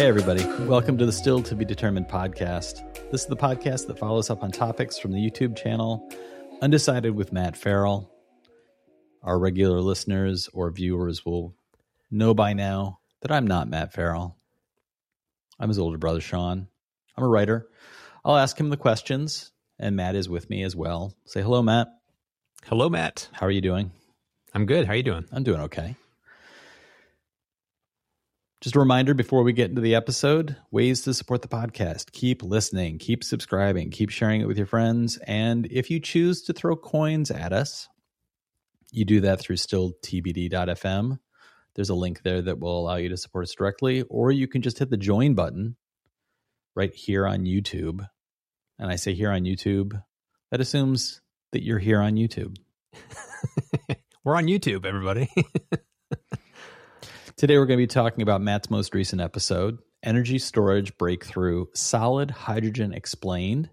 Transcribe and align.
Hey, 0.00 0.06
everybody. 0.06 0.46
Welcome 0.64 0.96
to 0.96 1.04
the 1.04 1.12
Still 1.12 1.42
to 1.42 1.54
Be 1.54 1.66
Determined 1.66 2.08
podcast. 2.08 2.82
This 3.10 3.20
is 3.20 3.26
the 3.26 3.36
podcast 3.36 3.86
that 3.86 3.98
follows 3.98 4.30
up 4.30 4.42
on 4.42 4.50
topics 4.50 4.98
from 4.98 5.12
the 5.12 5.18
YouTube 5.18 5.54
channel 5.54 6.10
Undecided 6.62 7.14
with 7.14 7.34
Matt 7.34 7.54
Farrell. 7.54 8.10
Our 9.22 9.38
regular 9.38 9.82
listeners 9.82 10.48
or 10.54 10.70
viewers 10.70 11.26
will 11.26 11.54
know 12.10 12.32
by 12.32 12.54
now 12.54 13.00
that 13.20 13.30
I'm 13.30 13.46
not 13.46 13.68
Matt 13.68 13.92
Farrell. 13.92 14.38
I'm 15.58 15.68
his 15.68 15.78
older 15.78 15.98
brother, 15.98 16.22
Sean. 16.22 16.68
I'm 17.14 17.24
a 17.24 17.28
writer. 17.28 17.68
I'll 18.24 18.38
ask 18.38 18.58
him 18.58 18.70
the 18.70 18.78
questions, 18.78 19.52
and 19.78 19.96
Matt 19.96 20.14
is 20.16 20.30
with 20.30 20.48
me 20.48 20.62
as 20.62 20.74
well. 20.74 21.12
Say 21.26 21.42
hello, 21.42 21.62
Matt. 21.62 21.88
Hello, 22.64 22.88
Matt. 22.88 23.28
How 23.32 23.44
are 23.44 23.50
you 23.50 23.60
doing? 23.60 23.90
I'm 24.54 24.64
good. 24.64 24.86
How 24.86 24.94
are 24.94 24.96
you 24.96 25.02
doing? 25.02 25.26
I'm 25.30 25.42
doing 25.42 25.60
okay. 25.60 25.94
Just 28.60 28.76
a 28.76 28.78
reminder 28.78 29.14
before 29.14 29.42
we 29.42 29.54
get 29.54 29.70
into 29.70 29.80
the 29.80 29.94
episode 29.94 30.54
ways 30.70 31.00
to 31.02 31.14
support 31.14 31.40
the 31.40 31.48
podcast. 31.48 32.12
Keep 32.12 32.42
listening, 32.42 32.98
keep 32.98 33.24
subscribing, 33.24 33.90
keep 33.90 34.10
sharing 34.10 34.42
it 34.42 34.46
with 34.46 34.58
your 34.58 34.66
friends. 34.66 35.16
And 35.26 35.66
if 35.70 35.90
you 35.90 35.98
choose 35.98 36.42
to 36.42 36.52
throw 36.52 36.76
coins 36.76 37.30
at 37.30 37.54
us, 37.54 37.88
you 38.92 39.06
do 39.06 39.22
that 39.22 39.40
through 39.40 39.56
stilltbd.fm. 39.56 41.18
There's 41.74 41.88
a 41.88 41.94
link 41.94 42.20
there 42.22 42.42
that 42.42 42.58
will 42.58 42.78
allow 42.78 42.96
you 42.96 43.08
to 43.08 43.16
support 43.16 43.44
us 43.44 43.54
directly, 43.54 44.02
or 44.02 44.30
you 44.30 44.46
can 44.46 44.60
just 44.60 44.78
hit 44.78 44.90
the 44.90 44.98
join 44.98 45.32
button 45.34 45.76
right 46.76 46.94
here 46.94 47.26
on 47.26 47.46
YouTube. 47.46 48.06
And 48.78 48.90
I 48.90 48.96
say 48.96 49.14
here 49.14 49.30
on 49.30 49.44
YouTube, 49.44 50.02
that 50.50 50.60
assumes 50.60 51.22
that 51.52 51.62
you're 51.62 51.78
here 51.78 52.02
on 52.02 52.16
YouTube. 52.16 52.58
We're 54.24 54.36
on 54.36 54.48
YouTube, 54.48 54.84
everybody. 54.84 55.30
Today, 57.40 57.56
we're 57.56 57.64
going 57.64 57.78
to 57.78 57.82
be 57.82 57.86
talking 57.86 58.20
about 58.20 58.42
Matt's 58.42 58.68
most 58.68 58.92
recent 58.92 59.22
episode 59.22 59.78
Energy 60.02 60.38
Storage 60.38 60.94
Breakthrough 60.98 61.64
Solid 61.72 62.30
Hydrogen 62.30 62.92
Explained. 62.92 63.70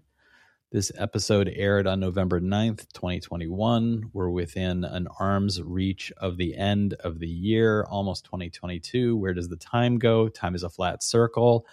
This 0.72 0.90
episode 0.96 1.52
aired 1.54 1.86
on 1.86 2.00
November 2.00 2.40
9th, 2.40 2.90
2021. 2.94 4.04
We're 4.14 4.30
within 4.30 4.84
an 4.84 5.06
arm's 5.20 5.60
reach 5.60 6.10
of 6.16 6.38
the 6.38 6.56
end 6.56 6.94
of 6.94 7.18
the 7.18 7.28
year, 7.28 7.84
almost 7.90 8.24
2022. 8.24 9.14
Where 9.18 9.34
does 9.34 9.50
the 9.50 9.56
time 9.56 9.98
go? 9.98 10.30
Time 10.30 10.54
is 10.54 10.62
a 10.62 10.70
flat 10.70 11.02
circle. 11.02 11.66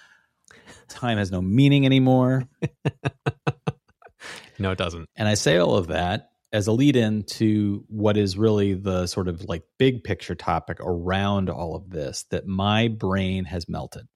Time 0.90 1.18
has 1.18 1.32
no 1.32 1.42
meaning 1.42 1.86
anymore. 1.86 2.44
no, 4.60 4.72
it 4.72 4.78
doesn't. 4.78 5.08
And 5.16 5.30
I 5.30 5.36
say 5.36 5.60
all 5.60 5.78
of 5.78 5.88
that 5.88 6.32
as 6.56 6.68
a 6.68 6.72
lead 6.72 6.96
in 6.96 7.22
to 7.24 7.84
what 7.90 8.16
is 8.16 8.38
really 8.38 8.74
the 8.74 9.08
sort 9.08 9.28
of 9.28 9.44
like 9.44 9.64
big 9.78 10.06
picture 10.06 10.36
topic 10.36 10.78
around 10.80 11.50
all 11.50 11.76
of 11.76 11.90
this 11.90 12.24
that 12.32 12.48
my 12.48 12.88
brain 12.88 13.44
has 13.44 13.68
melted. 13.68 14.08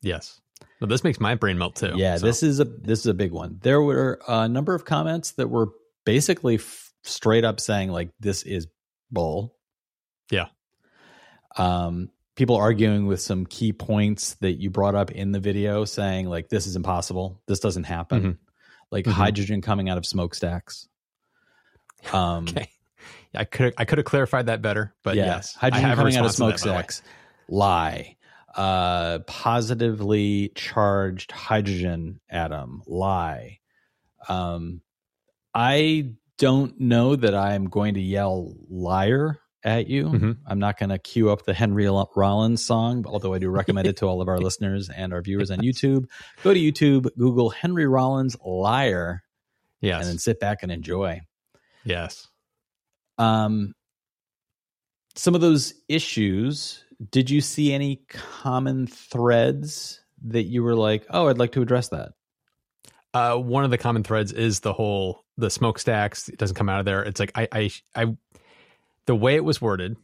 Yes. 0.00 0.40
Well, 0.80 0.88
this 0.88 1.04
makes 1.04 1.20
my 1.20 1.34
brain 1.34 1.58
melt 1.58 1.76
too. 1.76 1.92
Yeah, 1.94 2.16
so. 2.16 2.24
this 2.24 2.42
is 2.42 2.60
a 2.60 2.64
this 2.64 3.00
is 3.00 3.06
a 3.06 3.14
big 3.14 3.30
one. 3.30 3.58
There 3.60 3.82
were 3.82 4.18
a 4.26 4.48
number 4.48 4.74
of 4.74 4.86
comments 4.86 5.32
that 5.32 5.48
were 5.48 5.68
basically 6.06 6.54
f- 6.54 6.94
straight 7.04 7.44
up 7.44 7.60
saying 7.60 7.90
like 7.90 8.08
this 8.20 8.42
is 8.42 8.68
bull. 9.10 9.54
Yeah. 10.30 10.46
Um 11.58 12.08
people 12.36 12.56
arguing 12.56 13.06
with 13.06 13.20
some 13.20 13.44
key 13.44 13.74
points 13.74 14.36
that 14.36 14.52
you 14.52 14.70
brought 14.70 14.94
up 14.94 15.10
in 15.10 15.32
the 15.32 15.40
video 15.40 15.84
saying 15.84 16.26
like 16.26 16.48
this 16.48 16.66
is 16.66 16.74
impossible. 16.74 17.42
This 17.46 17.60
doesn't 17.60 17.84
happen. 17.84 18.20
Mm-hmm. 18.20 18.30
Like 18.90 19.04
mm-hmm. 19.04 19.12
hydrogen 19.12 19.60
coming 19.60 19.90
out 19.90 19.98
of 19.98 20.06
smokestacks. 20.06 20.88
Um, 22.12 22.46
okay. 22.48 22.68
I 23.34 23.44
could 23.44 23.74
I 23.76 23.84
could 23.84 23.98
have 23.98 24.04
clarified 24.04 24.46
that 24.46 24.62
better, 24.62 24.94
but 25.02 25.16
yeah. 25.16 25.26
yes, 25.26 25.54
hydrogen 25.54 25.94
coming 25.94 26.16
out 26.16 26.24
of 26.24 26.32
smoke 26.32 26.58
smokestacks, 26.58 27.02
lie. 27.48 28.16
Uh, 28.54 29.18
positively 29.26 30.50
charged 30.54 31.32
hydrogen 31.32 32.20
atom, 32.30 32.82
lie. 32.86 33.58
Um, 34.28 34.80
I 35.52 36.14
don't 36.38 36.80
know 36.80 37.16
that 37.16 37.34
I'm 37.34 37.66
going 37.66 37.94
to 37.94 38.00
yell 38.00 38.54
liar 38.70 39.40
at 39.62 39.88
you. 39.88 40.04
Mm-hmm. 40.04 40.32
I'm 40.46 40.58
not 40.58 40.78
going 40.78 40.90
to 40.90 40.98
cue 40.98 41.30
up 41.30 41.44
the 41.44 41.52
Henry 41.52 41.88
Rollins 41.88 42.64
song, 42.64 43.04
although 43.06 43.34
I 43.34 43.38
do 43.38 43.50
recommend 43.50 43.88
it 43.88 43.96
to 43.98 44.06
all 44.06 44.22
of 44.22 44.28
our 44.28 44.38
listeners 44.40 44.88
and 44.88 45.12
our 45.12 45.20
viewers 45.20 45.50
on 45.50 45.58
YouTube. 45.58 46.06
Go 46.42 46.54
to 46.54 46.60
YouTube, 46.60 47.08
Google 47.18 47.50
Henry 47.50 47.86
Rollins 47.86 48.36
liar, 48.44 49.22
yes. 49.80 50.00
and 50.00 50.08
then 50.08 50.18
sit 50.18 50.40
back 50.40 50.62
and 50.62 50.70
enjoy. 50.70 51.20
Yes. 51.86 52.28
Um, 53.16 53.72
some 55.14 55.34
of 55.34 55.40
those 55.40 55.72
issues, 55.88 56.84
did 57.10 57.30
you 57.30 57.40
see 57.40 57.72
any 57.72 58.02
common 58.08 58.86
threads 58.86 60.00
that 60.26 60.42
you 60.42 60.62
were 60.62 60.74
like, 60.74 61.06
oh, 61.10 61.28
I'd 61.28 61.38
like 61.38 61.52
to 61.52 61.62
address 61.62 61.88
that? 61.88 62.12
Uh, 63.14 63.36
one 63.36 63.64
of 63.64 63.70
the 63.70 63.78
common 63.78 64.02
threads 64.02 64.32
is 64.32 64.60
the 64.60 64.74
whole 64.74 65.24
the 65.38 65.48
smokestacks. 65.48 66.28
It 66.28 66.38
doesn't 66.38 66.56
come 66.56 66.68
out 66.68 66.80
of 66.80 66.84
there. 66.84 67.02
It's 67.02 67.20
like 67.20 67.32
I, 67.34 67.48
I, 67.50 67.70
I, 67.94 68.16
the 69.06 69.16
way 69.16 69.36
it 69.36 69.44
was 69.44 69.62
worded 69.62 69.96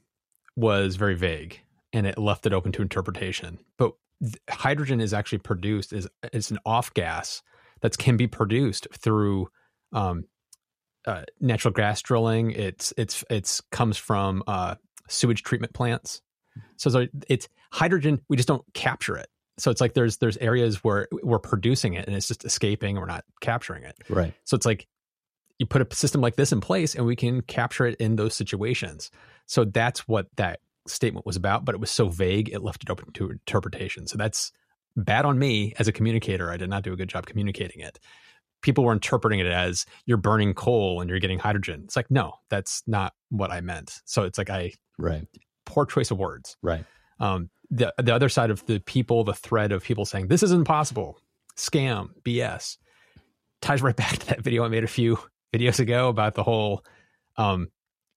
was 0.56 0.96
very 0.96 1.14
vague, 1.14 1.60
and 1.92 2.06
it 2.06 2.16
left 2.16 2.46
it 2.46 2.54
open 2.54 2.72
to 2.72 2.82
interpretation. 2.82 3.58
But 3.76 3.92
hydrogen 4.48 5.00
is 5.00 5.12
actually 5.12 5.38
produced 5.38 5.92
is 5.92 6.08
is 6.32 6.50
an 6.50 6.58
off 6.64 6.94
gas 6.94 7.42
that 7.80 7.98
can 7.98 8.16
be 8.16 8.26
produced 8.26 8.86
through 8.94 9.48
um, 9.92 10.24
uh, 11.06 11.22
natural 11.40 11.72
gas 11.72 12.00
drilling. 12.02 12.52
It's 12.52 12.92
it's 12.96 13.24
it's 13.30 13.60
comes 13.72 13.96
from 13.96 14.42
uh, 14.46 14.76
sewage 15.08 15.42
treatment 15.42 15.72
plants. 15.72 16.22
So, 16.76 16.90
so 16.90 17.06
it's 17.28 17.48
hydrogen. 17.70 18.20
We 18.28 18.36
just 18.36 18.48
don't 18.48 18.64
capture 18.74 19.16
it. 19.16 19.28
So 19.58 19.70
it's 19.70 19.80
like 19.80 19.94
there's 19.94 20.18
there's 20.18 20.36
areas 20.38 20.82
where 20.82 21.08
we're 21.22 21.38
producing 21.38 21.94
it 21.94 22.06
and 22.06 22.16
it's 22.16 22.28
just 22.28 22.44
escaping 22.44 22.96
we're 22.96 23.06
not 23.06 23.24
capturing 23.40 23.84
it. 23.84 23.96
Right. 24.08 24.34
So 24.44 24.54
it's 24.56 24.66
like 24.66 24.86
you 25.58 25.66
put 25.66 25.82
a 25.82 25.94
system 25.94 26.20
like 26.20 26.36
this 26.36 26.52
in 26.52 26.60
place 26.60 26.94
and 26.94 27.06
we 27.06 27.16
can 27.16 27.42
capture 27.42 27.86
it 27.86 27.96
in 28.00 28.16
those 28.16 28.34
situations. 28.34 29.10
So 29.46 29.64
that's 29.64 30.08
what 30.08 30.28
that 30.36 30.60
statement 30.88 31.26
was 31.26 31.36
about, 31.36 31.64
but 31.64 31.74
it 31.74 31.80
was 31.80 31.90
so 31.90 32.08
vague 32.08 32.48
it 32.48 32.62
left 32.62 32.82
it 32.82 32.90
open 32.90 33.12
to 33.12 33.30
interpretation. 33.30 34.06
So 34.06 34.16
that's 34.16 34.52
bad 34.96 35.24
on 35.24 35.38
me 35.38 35.74
as 35.78 35.86
a 35.86 35.92
communicator. 35.92 36.50
I 36.50 36.56
did 36.56 36.70
not 36.70 36.82
do 36.82 36.92
a 36.92 36.96
good 36.96 37.08
job 37.08 37.26
communicating 37.26 37.80
it 37.80 37.98
people 38.62 38.84
were 38.84 38.92
interpreting 38.92 39.40
it 39.40 39.46
as 39.46 39.84
you're 40.06 40.16
burning 40.16 40.54
coal 40.54 41.00
and 41.00 41.10
you're 41.10 41.18
getting 41.18 41.38
hydrogen. 41.38 41.82
It's 41.84 41.96
like, 41.96 42.10
no, 42.10 42.34
that's 42.48 42.82
not 42.86 43.12
what 43.28 43.50
I 43.50 43.60
meant. 43.60 44.00
So 44.04 44.22
it's 44.22 44.38
like 44.38 44.50
I 44.50 44.72
right 44.98 45.26
poor 45.66 45.86
choice 45.86 46.10
of 46.10 46.18
words. 46.18 46.56
Right. 46.62 46.84
Um, 47.20 47.50
the 47.70 47.92
the 47.98 48.14
other 48.14 48.28
side 48.28 48.50
of 48.50 48.64
the 48.66 48.80
people, 48.80 49.24
the 49.24 49.34
thread 49.34 49.72
of 49.72 49.82
people 49.82 50.04
saying 50.04 50.28
this 50.28 50.42
is 50.42 50.52
impossible, 50.52 51.18
scam, 51.56 52.10
BS, 52.22 52.78
ties 53.60 53.82
right 53.82 53.96
back 53.96 54.18
to 54.18 54.26
that 54.26 54.42
video 54.42 54.64
I 54.64 54.68
made 54.68 54.84
a 54.84 54.88
few 54.88 55.18
videos 55.52 55.80
ago 55.80 56.08
about 56.08 56.34
the 56.34 56.42
whole 56.42 56.84
um, 57.36 57.68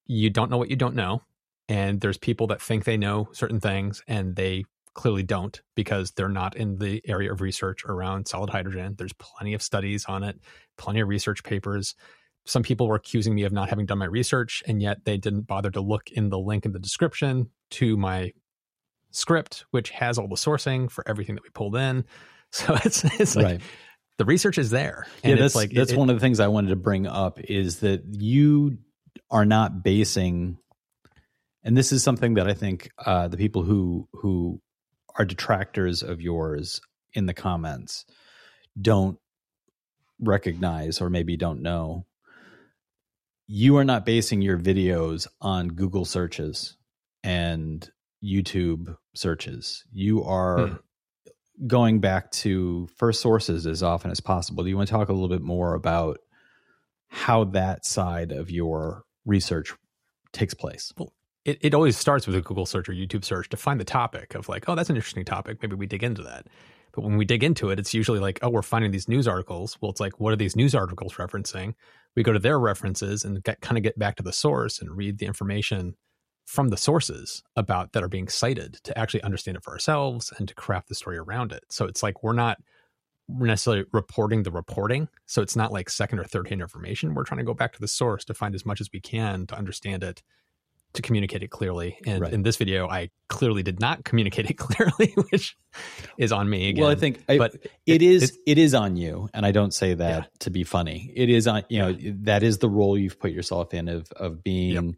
you 0.05 0.29
don't 0.29 0.51
know 0.51 0.57
what 0.57 0.69
you 0.69 0.75
don't 0.75 0.95
know, 0.95 1.21
and 1.69 2.01
there's 2.01 2.17
people 2.17 2.47
that 2.47 2.61
think 2.61 2.83
they 2.83 2.97
know 2.97 3.29
certain 3.31 3.59
things 3.59 4.03
and 4.07 4.35
they 4.35 4.65
clearly 4.95 5.23
don't 5.23 5.61
because 5.75 6.11
they're 6.11 6.27
not 6.27 6.55
in 6.57 6.77
the 6.77 7.01
area 7.07 7.31
of 7.31 7.41
research 7.41 7.85
around 7.85 8.27
solid 8.27 8.49
hydrogen. 8.49 8.95
There's 8.97 9.13
plenty 9.13 9.53
of 9.53 9.61
studies 9.61 10.05
on 10.05 10.23
it, 10.23 10.39
plenty 10.77 11.01
of 11.01 11.07
research 11.07 11.43
papers. 11.43 11.93
Some 12.45 12.63
people 12.63 12.87
were 12.87 12.95
accusing 12.95 13.35
me 13.35 13.43
of 13.43 13.51
not 13.51 13.69
having 13.69 13.85
done 13.85 13.99
my 13.99 14.05
research, 14.05 14.63
and 14.65 14.81
yet 14.81 15.05
they 15.05 15.17
didn't 15.17 15.41
bother 15.41 15.69
to 15.71 15.81
look 15.81 16.09
in 16.11 16.29
the 16.29 16.39
link 16.39 16.65
in 16.65 16.71
the 16.71 16.79
description 16.79 17.49
to 17.71 17.97
my 17.97 18.31
script, 19.11 19.65
which 19.71 19.91
has 19.91 20.17
all 20.17 20.27
the 20.27 20.35
sourcing 20.35 20.89
for 20.89 21.07
everything 21.07 21.35
that 21.35 21.43
we 21.43 21.49
pulled 21.51 21.75
in. 21.75 22.05
So 22.51 22.73
it's 22.85 23.03
it's 23.19 23.35
like 23.35 23.45
right. 23.45 23.61
the 24.17 24.23
research 24.23 24.57
is 24.57 24.69
there. 24.69 25.07
yeah, 25.25 25.35
that's 25.35 25.55
like 25.55 25.71
that's 25.73 25.91
it, 25.91 25.97
one 25.97 26.09
of 26.09 26.15
the 26.15 26.21
things 26.21 26.39
I 26.39 26.47
wanted 26.47 26.69
to 26.69 26.77
bring 26.77 27.05
up 27.05 27.37
is 27.41 27.79
that 27.79 28.03
you 28.07 28.77
are 29.29 29.45
not 29.45 29.83
basing 29.83 30.57
and 31.65 31.75
this 31.75 31.91
is 31.91 32.03
something 32.03 32.35
that 32.35 32.47
I 32.47 32.53
think 32.53 32.91
uh, 33.03 33.27
the 33.27 33.37
people 33.37 33.63
who 33.63 34.07
who 34.13 34.61
are 35.17 35.25
detractors 35.25 36.03
of 36.03 36.21
yours 36.21 36.81
in 37.13 37.25
the 37.25 37.33
comments 37.33 38.05
don't 38.79 39.17
recognize 40.19 41.01
or 41.01 41.09
maybe 41.09 41.37
don't 41.37 41.61
know 41.61 42.05
you 43.47 43.77
are 43.77 43.83
not 43.83 44.05
basing 44.05 44.41
your 44.41 44.57
videos 44.57 45.27
on 45.39 45.69
Google 45.69 46.05
searches 46.05 46.77
and 47.23 47.87
YouTube 48.23 48.95
searches. 49.13 49.83
You 49.91 50.23
are 50.23 50.67
hmm. 50.67 50.75
going 51.67 51.99
back 51.99 52.31
to 52.31 52.87
first 52.97 53.21
sources 53.21 53.67
as 53.67 53.83
often 53.83 54.11
as 54.11 54.19
possible. 54.19 54.63
Do 54.63 54.69
you 54.69 54.77
want 54.77 54.87
to 54.87 54.93
talk 54.93 55.09
a 55.09 55.13
little 55.13 55.29
bit 55.29 55.41
more 55.41 55.75
about 55.75 56.19
how 57.07 57.45
that 57.45 57.85
side 57.85 58.31
of 58.31 58.49
your 58.49 59.03
research 59.25 59.73
takes 60.31 60.53
place? 60.53 60.91
Well, 60.97 61.13
it, 61.45 61.59
it 61.61 61.73
always 61.73 61.95
starts 61.95 62.27
with 62.27 62.35
a 62.35 62.41
Google 62.41 62.65
search 62.65 62.89
or 62.89 62.93
YouTube 62.93 63.23
search 63.23 63.49
to 63.49 63.57
find 63.57 63.79
the 63.79 63.85
topic 63.85 64.35
of 64.35 64.49
like, 64.49 64.67
oh, 64.67 64.75
that's 64.75 64.89
an 64.89 64.95
interesting 64.95 65.25
topic. 65.25 65.59
Maybe 65.61 65.75
we 65.75 65.85
dig 65.85 66.03
into 66.03 66.23
that. 66.23 66.47
But 66.91 67.03
when 67.03 67.17
we 67.17 67.25
dig 67.25 67.43
into 67.43 67.69
it, 67.69 67.79
it's 67.79 67.93
usually 67.93 68.19
like, 68.19 68.39
oh, 68.41 68.49
we're 68.49 68.61
finding 68.61 68.91
these 68.91 69.07
news 69.07 69.27
articles. 69.27 69.77
Well, 69.79 69.91
it's 69.91 69.99
like, 69.99 70.19
what 70.19 70.33
are 70.33 70.37
these 70.37 70.55
news 70.55 70.73
articles 70.73 71.15
referencing? 71.15 71.75
We 72.15 72.23
go 72.23 72.33
to 72.33 72.39
their 72.39 72.57
references 72.57 73.23
and 73.23 73.43
get, 73.43 73.61
kind 73.61 73.77
of 73.77 73.83
get 73.83 73.99
back 73.99 74.15
to 74.15 74.23
the 74.23 74.33
source 74.33 74.79
and 74.79 74.95
read 74.95 75.19
the 75.19 75.25
information 75.25 75.95
from 76.45 76.69
the 76.69 76.77
sources 76.77 77.43
about 77.55 77.91
that 77.91 78.03
are 78.03 78.07
being 78.07 78.27
cited 78.27 78.75
to 78.83 78.97
actually 78.97 79.23
understand 79.23 79.57
it 79.57 79.63
for 79.63 79.73
ourselves 79.73 80.31
and 80.37 80.47
to 80.47 80.53
craft 80.53 80.87
the 80.87 80.95
story 80.95 81.17
around 81.17 81.51
it. 81.51 81.63
So 81.69 81.85
it's 81.85 82.01
like 82.01 82.23
we're 82.23 82.33
not 82.33 82.59
necessarily 83.27 83.85
reporting 83.91 84.43
the 84.43 84.51
reporting. 84.51 85.09
So 85.25 85.41
it's 85.41 85.55
not 85.55 85.73
like 85.73 85.89
second 85.89 86.19
or 86.19 86.23
third 86.23 86.47
hand 86.47 86.61
information. 86.61 87.13
We're 87.13 87.23
trying 87.23 87.39
to 87.39 87.43
go 87.43 87.55
back 87.55 87.73
to 87.73 87.81
the 87.81 87.87
source 87.87 88.23
to 88.25 88.33
find 88.33 88.55
as 88.55 88.65
much 88.65 88.79
as 88.79 88.89
we 88.93 89.01
can 89.01 89.47
to 89.47 89.57
understand 89.57 90.03
it, 90.03 90.21
to 90.95 91.01
communicate 91.01 91.43
it 91.43 91.49
clearly. 91.49 91.97
And 92.05 92.21
right. 92.21 92.33
in 92.33 92.43
this 92.43 92.57
video, 92.57 92.87
I 92.87 93.09
clearly 93.29 93.63
did 93.63 93.79
not 93.79 94.03
communicate 94.03 94.49
it 94.49 94.53
clearly, 94.57 95.13
which 95.31 95.57
is 96.17 96.31
on 96.31 96.49
me 96.49 96.69
again. 96.69 96.83
Well, 96.83 96.91
I 96.91 96.95
think, 96.95 97.25
but 97.27 97.55
it, 97.55 97.71
it 97.85 98.01
is 98.01 98.31
it, 98.31 98.37
it 98.45 98.57
is 98.57 98.73
on 98.73 98.95
you, 98.95 99.29
and 99.33 99.45
I 99.45 99.51
don't 99.51 99.73
say 99.73 99.93
that 99.93 100.23
yeah. 100.23 100.29
to 100.39 100.49
be 100.49 100.63
funny. 100.63 101.11
It 101.15 101.29
is 101.29 101.47
on 101.47 101.63
you 101.69 101.79
know 101.79 101.87
yeah. 101.89 102.11
that 102.21 102.43
is 102.43 102.57
the 102.57 102.69
role 102.69 102.97
you've 102.97 103.19
put 103.19 103.31
yourself 103.31 103.73
in 103.73 103.87
of 103.87 104.11
of 104.13 104.43
being. 104.43 104.87
Yep 104.87 104.95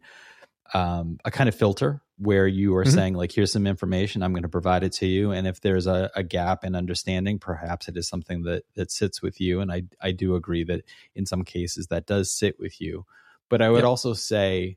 um, 0.74 1.18
a 1.24 1.30
kind 1.30 1.48
of 1.48 1.54
filter 1.54 2.02
where 2.18 2.46
you 2.46 2.76
are 2.76 2.84
mm-hmm. 2.84 2.94
saying 2.94 3.14
like 3.14 3.30
here's 3.30 3.52
some 3.52 3.66
information 3.66 4.22
i'm 4.22 4.32
going 4.32 4.42
to 4.42 4.48
provide 4.48 4.82
it 4.82 4.92
to 4.92 5.06
you 5.06 5.30
and 5.30 5.46
if 5.46 5.60
there's 5.60 5.86
a, 5.86 6.10
a, 6.16 6.22
gap 6.22 6.64
in 6.64 6.74
understanding 6.74 7.38
perhaps 7.38 7.86
it 7.86 7.96
is 7.96 8.08
something 8.08 8.42
that 8.42 8.64
that 8.74 8.90
sits 8.90 9.22
with 9.22 9.40
you 9.40 9.60
and 9.60 9.70
i 9.70 9.82
i 10.00 10.10
do 10.10 10.34
agree 10.34 10.64
that 10.64 10.82
in 11.14 11.24
some 11.24 11.44
cases 11.44 11.86
that 11.86 12.06
does 12.06 12.30
sit 12.30 12.58
with 12.58 12.80
you 12.80 13.06
but 13.48 13.62
i 13.62 13.70
would 13.70 13.78
yep. 13.78 13.86
also 13.86 14.14
say 14.14 14.76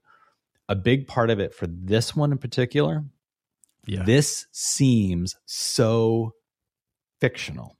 a 0.71 0.75
big 0.75 1.07
part 1.07 1.29
of 1.29 1.39
it 1.39 1.53
for 1.53 1.67
this 1.67 2.15
one 2.15 2.31
in 2.31 2.37
particular 2.37 3.03
yeah. 3.87 4.03
this 4.03 4.47
seems 4.51 5.35
so 5.45 6.33
fictional 7.19 7.77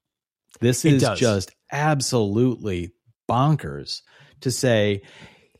this 0.59 0.85
is 0.85 1.03
just 1.15 1.51
absolutely 1.71 2.91
bonkers 3.29 4.01
to 4.41 4.51
say 4.51 5.01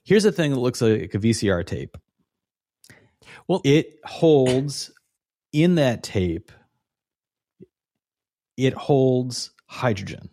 here's 0.04 0.26
a 0.26 0.32
thing 0.32 0.52
that 0.52 0.60
looks 0.60 0.82
like 0.82 1.14
a 1.14 1.20
vcr 1.20 1.66
tape 1.66 1.98
well, 3.48 3.62
it 3.64 4.00
holds 4.06 4.92
in 5.52 5.76
that 5.76 6.04
tape, 6.04 6.52
it 8.58 8.74
holds 8.74 9.52
hydrogen. 9.68 10.30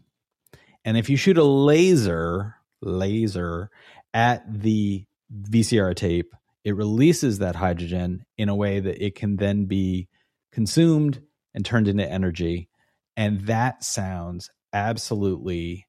And 0.85 0.97
if 0.97 1.11
you 1.11 1.17
shoot 1.17 1.39
a 1.39 1.45
laser, 1.45 2.55
laser 2.81 3.71
at 4.15 4.45
the 4.62 5.05
VCR 5.33 5.95
tape, 5.95 6.35
it 6.65 6.77
releases 6.77 7.39
that 7.39 7.57
hydrogen 7.57 8.25
in 8.37 8.49
a 8.49 8.55
way 8.55 8.81
that 8.81 9.05
it 9.05 9.15
can 9.15 9.37
then 9.37 9.67
be 9.67 10.09
consumed 10.53 11.23
and 11.55 11.65
turned 11.65 11.89
into 11.89 12.09
energy. 12.09 12.69
And 13.17 13.41
that 13.43 13.83
sounds 13.85 14.51
absolutely 14.73 15.87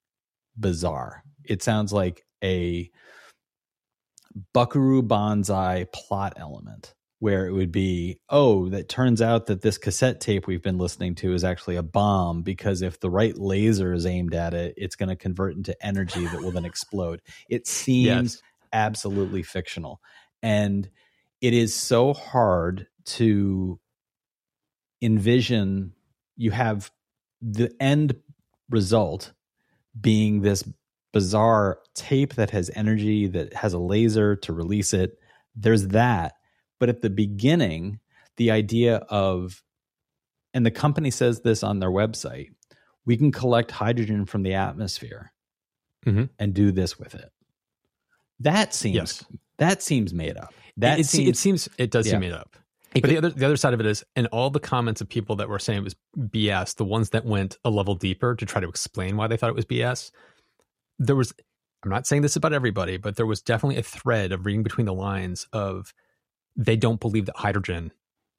bizarre. 0.57 1.23
It 1.43 1.61
sounds 1.63 1.91
like 1.93 2.25
a 2.43 2.89
Buckaroo 4.53 5.01
Banzai 5.01 5.85
plot 5.93 6.33
element 6.37 6.93
where 7.19 7.45
it 7.45 7.51
would 7.51 7.71
be, 7.71 8.17
oh, 8.29 8.69
that 8.69 8.87
turns 8.87 9.21
out 9.21 9.47
that 9.47 9.61
this 9.61 9.77
cassette 9.77 10.21
tape 10.21 10.47
we've 10.47 10.63
been 10.63 10.77
listening 10.77 11.15
to 11.15 11.33
is 11.33 11.43
actually 11.43 11.75
a 11.75 11.83
bomb 11.83 12.41
because 12.41 12.81
if 12.81 12.99
the 12.99 13.09
right 13.09 13.37
laser 13.37 13.93
is 13.93 14.05
aimed 14.05 14.33
at 14.33 14.53
it, 14.53 14.73
it's 14.77 14.95
going 14.95 15.09
to 15.09 15.17
convert 15.17 15.55
into 15.55 15.75
energy 15.85 16.25
that 16.25 16.41
will 16.41 16.51
then 16.51 16.65
explode. 16.65 17.21
It 17.49 17.67
seems 17.67 18.35
yes. 18.35 18.41
absolutely 18.71 19.43
fictional. 19.43 19.99
And 20.41 20.89
it 21.41 21.53
is 21.53 21.75
so 21.75 22.13
hard 22.13 22.87
to 23.05 23.79
envision 25.01 25.93
you 26.35 26.51
have 26.51 26.91
the 27.41 27.73
end 27.79 28.15
result 28.69 29.31
being 29.99 30.41
this 30.41 30.63
bizarre 31.11 31.79
tape 31.95 32.35
that 32.35 32.51
has 32.51 32.69
energy 32.75 33.27
that 33.27 33.53
has 33.53 33.73
a 33.73 33.79
laser 33.79 34.35
to 34.35 34.53
release 34.53 34.93
it 34.93 35.17
there's 35.55 35.87
that 35.87 36.35
but 36.79 36.89
at 36.89 37.01
the 37.01 37.09
beginning, 37.09 37.99
the 38.37 38.51
idea 38.51 38.95
of, 38.95 39.61
and 40.53 40.65
the 40.65 40.71
company 40.71 41.11
says 41.11 41.41
this 41.41 41.61
on 41.61 41.79
their 41.79 41.91
website, 41.91 42.51
we 43.05 43.17
can 43.17 43.31
collect 43.31 43.69
hydrogen 43.69 44.25
from 44.25 44.43
the 44.43 44.53
atmosphere 44.53 45.31
mm-hmm. 46.05 46.25
and 46.39 46.53
do 46.53 46.71
this 46.71 46.97
with 46.97 47.15
it. 47.15 47.31
That 48.39 48.73
seems 48.73 48.95
yes. 48.95 49.25
That 49.59 49.83
seems 49.83 50.13
made 50.13 50.37
up. 50.37 50.53
That 50.77 50.99
it, 50.99 51.05
seems, 51.05 51.29
it 51.29 51.37
seems 51.37 51.69
it 51.77 51.91
does 51.91 52.07
yeah. 52.07 52.13
seem 52.13 52.21
made 52.21 52.31
up. 52.31 52.55
But 52.93 53.03
the 53.03 53.17
other 53.17 53.29
the 53.29 53.45
other 53.45 53.57
side 53.57 53.73
of 53.73 53.79
it 53.79 53.85
is, 53.85 54.03
and 54.15 54.27
all 54.27 54.49
the 54.49 54.59
comments 54.59 54.99
of 54.99 55.07
people 55.07 55.35
that 55.37 55.47
were 55.47 55.59
saying 55.59 55.79
it 55.79 55.83
was 55.83 55.95
BS, 56.17 56.75
the 56.75 56.85
ones 56.85 57.11
that 57.11 57.25
went 57.25 57.57
a 57.63 57.69
level 57.69 57.95
deeper 57.95 58.35
to 58.35 58.45
try 58.45 58.59
to 58.59 58.67
explain 58.67 59.15
why 59.15 59.27
they 59.27 59.37
thought 59.37 59.49
it 59.49 59.55
was 59.55 59.65
BS, 59.65 60.11
there 60.97 61.15
was. 61.15 61.33
I'm 61.83 61.91
not 61.91 62.07
saying 62.07 62.23
this 62.23 62.35
about 62.35 62.51
everybody, 62.51 62.97
but 62.97 63.15
there 63.15 63.25
was 63.25 63.41
definitely 63.41 63.77
a 63.77 63.83
thread 63.83 64.33
of 64.33 64.45
reading 64.45 64.63
between 64.63 64.85
the 64.85 64.93
lines 64.93 65.47
of 65.53 65.93
they 66.57 66.75
don't 66.75 66.99
believe 66.99 67.25
that 67.27 67.37
hydrogen 67.37 67.93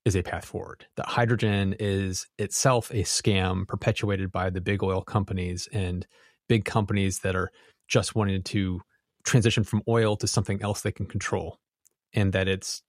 is 0.05 0.15
a 0.15 0.23
path 0.23 0.45
forward. 0.45 0.87
That 0.97 1.07
hydrogen 1.07 1.75
is 1.79 2.27
itself 2.39 2.91
a 2.91 3.03
scam 3.03 3.67
perpetuated 3.67 4.31
by 4.31 4.51
the 4.51 4.61
big 4.61 4.83
oil 4.83 5.03
companies 5.03 5.69
and 5.73 6.07
big 6.49 6.65
companies 6.65 7.21
that 7.21 7.35
are 7.35 7.51
just 7.89 8.15
wanting 8.15 8.43
to 8.43 8.81
transition 9.25 9.65
from 9.65 9.83
oil 9.89 10.17
to 10.17 10.27
something 10.27 10.63
else 10.63 10.83
they 10.83 10.93
can 10.93 11.07
control. 11.07 11.59
And 12.13 12.33
that 12.33 12.49
it's 12.49 12.83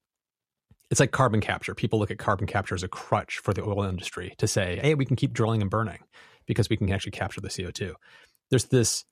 it's 0.90 1.00
like 1.00 1.12
carbon 1.12 1.40
capture. 1.40 1.74
People 1.74 2.00
look 2.00 2.12
at 2.12 2.18
carbon 2.18 2.48
capture 2.48 2.76
as 2.76 2.84
a 2.84 2.88
crutch 2.88 3.38
for 3.38 3.54
the 3.54 3.64
oil 3.64 3.84
industry 3.84 4.34
to 4.40 4.48
say, 4.48 4.80
hey, 4.82 4.94
we 4.94 5.06
can 5.06 5.16
keep 5.16 5.32
drilling 5.32 5.62
and 5.62 5.72
burning 5.72 6.00
because 6.46 6.70
we 6.70 6.76
can 6.76 6.92
actually 6.92 7.14
capture 7.14 7.40
the 7.40 7.48
CO2. 7.48 7.94
There's 8.50 8.66
this 8.66 9.06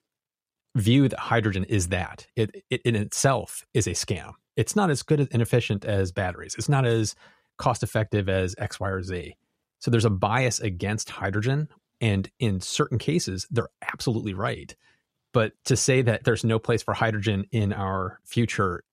view 0.76 1.08
that 1.08 1.20
hydrogen 1.20 1.64
is 1.64 1.88
that. 1.88 2.28
It, 2.36 2.64
it 2.70 2.82
in 2.82 2.96
itself 2.96 3.64
is 3.74 3.88
a 3.88 3.92
scam 3.92 4.34
it's 4.60 4.76
not 4.76 4.90
as 4.90 5.04
good 5.04 5.26
and 5.32 5.42
efficient 5.42 5.86
as 5.86 6.12
batteries. 6.12 6.54
It's 6.58 6.68
not 6.68 6.86
as 6.86 7.16
cost 7.58 7.82
effective 7.82 8.28
as 8.28 8.56
X, 8.58 8.78
Y, 8.78 8.90
or 8.90 9.02
Z. 9.02 9.38
So 9.80 9.90
there's 9.90 10.04
a 10.04 10.10
bias 10.10 10.60
against 10.60 11.10
hydrogen. 11.10 11.70
And 12.02 12.30
in 12.40 12.60
certain 12.60 12.98
cases, 12.98 13.48
they're 13.50 13.70
absolutely 13.82 14.34
right. 14.34 14.76
But 15.34 15.54
to 15.66 15.76
say 15.76 16.02
that 16.02 16.24
there's 16.24 16.44
no 16.44 16.60
place 16.60 16.82
for 16.82 16.94
hydrogen 16.94 17.46
in 17.52 17.72
our 17.74 18.20
future, 18.26 18.84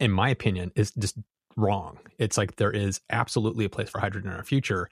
in 0.00 0.10
my 0.10 0.30
opinion, 0.30 0.72
is 0.74 0.92
just 0.92 1.18
wrong. 1.56 1.98
It's 2.18 2.38
like 2.38 2.56
there 2.56 2.70
is 2.70 3.00
absolutely 3.10 3.64
a 3.64 3.70
place 3.70 3.90
for 3.90 4.00
hydrogen 4.00 4.30
in 4.30 4.36
our 4.36 4.44
future. 4.44 4.88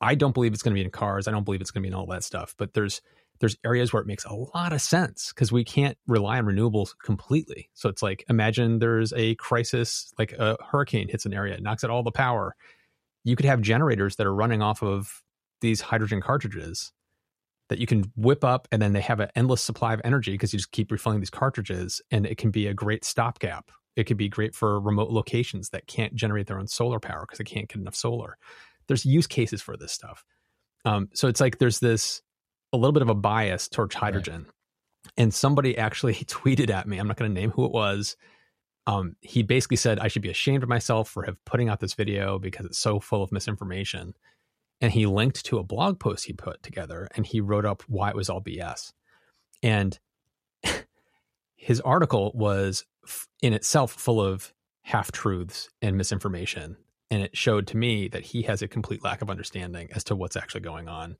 I 0.00 0.14
don't 0.14 0.32
believe 0.32 0.52
it's 0.52 0.62
going 0.62 0.74
to 0.74 0.78
be 0.80 0.84
in 0.84 0.90
cars. 0.90 1.28
I 1.28 1.30
don't 1.30 1.44
believe 1.44 1.60
it's 1.60 1.70
going 1.70 1.82
to 1.82 1.88
be 1.88 1.92
in 1.92 1.94
all 1.94 2.06
that 2.06 2.24
stuff. 2.24 2.54
But 2.58 2.74
there's 2.74 3.02
there's 3.40 3.56
areas 3.64 3.92
where 3.92 4.00
it 4.00 4.06
makes 4.06 4.24
a 4.24 4.32
lot 4.32 4.72
of 4.72 4.80
sense 4.80 5.32
because 5.34 5.50
we 5.50 5.64
can't 5.64 5.98
rely 6.06 6.38
on 6.38 6.44
renewables 6.44 6.90
completely. 7.04 7.68
So 7.74 7.88
it's 7.88 8.02
like 8.02 8.24
imagine 8.28 8.78
there's 8.78 9.12
a 9.14 9.34
crisis, 9.36 10.12
like 10.18 10.32
a 10.32 10.56
hurricane 10.64 11.08
hits 11.08 11.26
an 11.26 11.34
area, 11.34 11.60
knocks 11.60 11.82
out 11.82 11.90
all 11.90 12.04
the 12.04 12.12
power. 12.12 12.54
You 13.24 13.36
could 13.36 13.46
have 13.46 13.60
generators 13.60 14.16
that 14.16 14.26
are 14.26 14.34
running 14.34 14.62
off 14.62 14.82
of 14.82 15.22
these 15.60 15.80
hydrogen 15.80 16.20
cartridges 16.20 16.92
that 17.72 17.78
you 17.78 17.86
can 17.86 18.12
whip 18.16 18.44
up 18.44 18.68
and 18.70 18.82
then 18.82 18.92
they 18.92 19.00
have 19.00 19.18
an 19.18 19.30
endless 19.34 19.62
supply 19.62 19.94
of 19.94 20.02
energy 20.04 20.32
because 20.32 20.52
you 20.52 20.58
just 20.58 20.72
keep 20.72 20.92
refilling 20.92 21.20
these 21.20 21.30
cartridges 21.30 22.02
and 22.10 22.26
it 22.26 22.36
can 22.36 22.50
be 22.50 22.66
a 22.66 22.74
great 22.74 23.02
stopgap. 23.02 23.70
It 23.96 24.04
could 24.04 24.18
be 24.18 24.28
great 24.28 24.54
for 24.54 24.78
remote 24.78 25.10
locations 25.10 25.70
that 25.70 25.86
can't 25.86 26.14
generate 26.14 26.48
their 26.48 26.58
own 26.58 26.68
solar 26.68 27.00
power 27.00 27.22
because 27.22 27.38
they 27.38 27.44
can't 27.44 27.70
get 27.70 27.78
enough 27.78 27.94
solar. 27.94 28.36
There's 28.88 29.06
use 29.06 29.26
cases 29.26 29.62
for 29.62 29.78
this 29.78 29.90
stuff. 29.90 30.22
Um, 30.84 31.08
so 31.14 31.28
it's 31.28 31.40
like 31.40 31.56
there's 31.56 31.78
this 31.78 32.20
a 32.74 32.76
little 32.76 32.92
bit 32.92 33.00
of 33.00 33.08
a 33.08 33.14
bias 33.14 33.68
towards 33.68 33.94
hydrogen. 33.94 34.42
Right. 34.42 35.12
And 35.16 35.32
somebody 35.32 35.78
actually 35.78 36.14
tweeted 36.26 36.68
at 36.68 36.86
me, 36.86 36.98
I'm 36.98 37.08
not 37.08 37.16
going 37.16 37.34
to 37.34 37.40
name 37.40 37.52
who 37.52 37.64
it 37.64 37.72
was. 37.72 38.18
Um, 38.86 39.16
he 39.22 39.42
basically 39.42 39.78
said 39.78 39.98
I 39.98 40.08
should 40.08 40.20
be 40.20 40.30
ashamed 40.30 40.62
of 40.62 40.68
myself 40.68 41.08
for 41.08 41.22
have 41.22 41.42
putting 41.46 41.70
out 41.70 41.80
this 41.80 41.94
video 41.94 42.38
because 42.38 42.66
it's 42.66 42.78
so 42.78 43.00
full 43.00 43.22
of 43.22 43.32
misinformation. 43.32 44.12
And 44.82 44.92
he 44.92 45.06
linked 45.06 45.46
to 45.46 45.58
a 45.58 45.64
blog 45.64 45.98
post 45.98 46.26
he 46.26 46.34
put 46.34 46.62
together 46.62 47.08
and 47.16 47.24
he 47.24 47.40
wrote 47.40 47.64
up 47.64 47.82
why 47.86 48.10
it 48.10 48.16
was 48.16 48.28
all 48.28 48.42
BS. 48.42 48.92
And 49.62 49.98
his 51.56 51.80
article 51.80 52.32
was 52.34 52.84
in 53.40 53.54
itself 53.54 53.92
full 53.92 54.20
of 54.20 54.52
half 54.82 55.10
truths 55.10 55.70
and 55.80 55.96
misinformation. 55.96 56.76
And 57.10 57.22
it 57.22 57.36
showed 57.36 57.68
to 57.68 57.76
me 57.78 58.08
that 58.08 58.24
he 58.24 58.42
has 58.42 58.60
a 58.60 58.68
complete 58.68 59.02
lack 59.02 59.22
of 59.22 59.30
understanding 59.30 59.88
as 59.94 60.04
to 60.04 60.16
what's 60.16 60.36
actually 60.36 60.62
going 60.62 60.88
on 60.88 61.16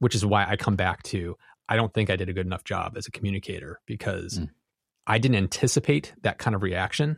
which 0.00 0.14
is 0.14 0.26
why 0.26 0.44
I 0.44 0.56
come 0.56 0.74
back 0.74 1.04
to 1.04 1.36
I 1.68 1.76
don't 1.76 1.94
think 1.94 2.10
I 2.10 2.16
did 2.16 2.28
a 2.28 2.32
good 2.32 2.46
enough 2.46 2.64
job 2.64 2.96
as 2.96 3.06
a 3.06 3.12
communicator 3.12 3.80
because 3.86 4.40
mm. 4.40 4.48
I 5.06 5.18
didn't 5.18 5.36
anticipate 5.36 6.12
that 6.22 6.38
kind 6.38 6.56
of 6.56 6.64
reaction. 6.64 7.16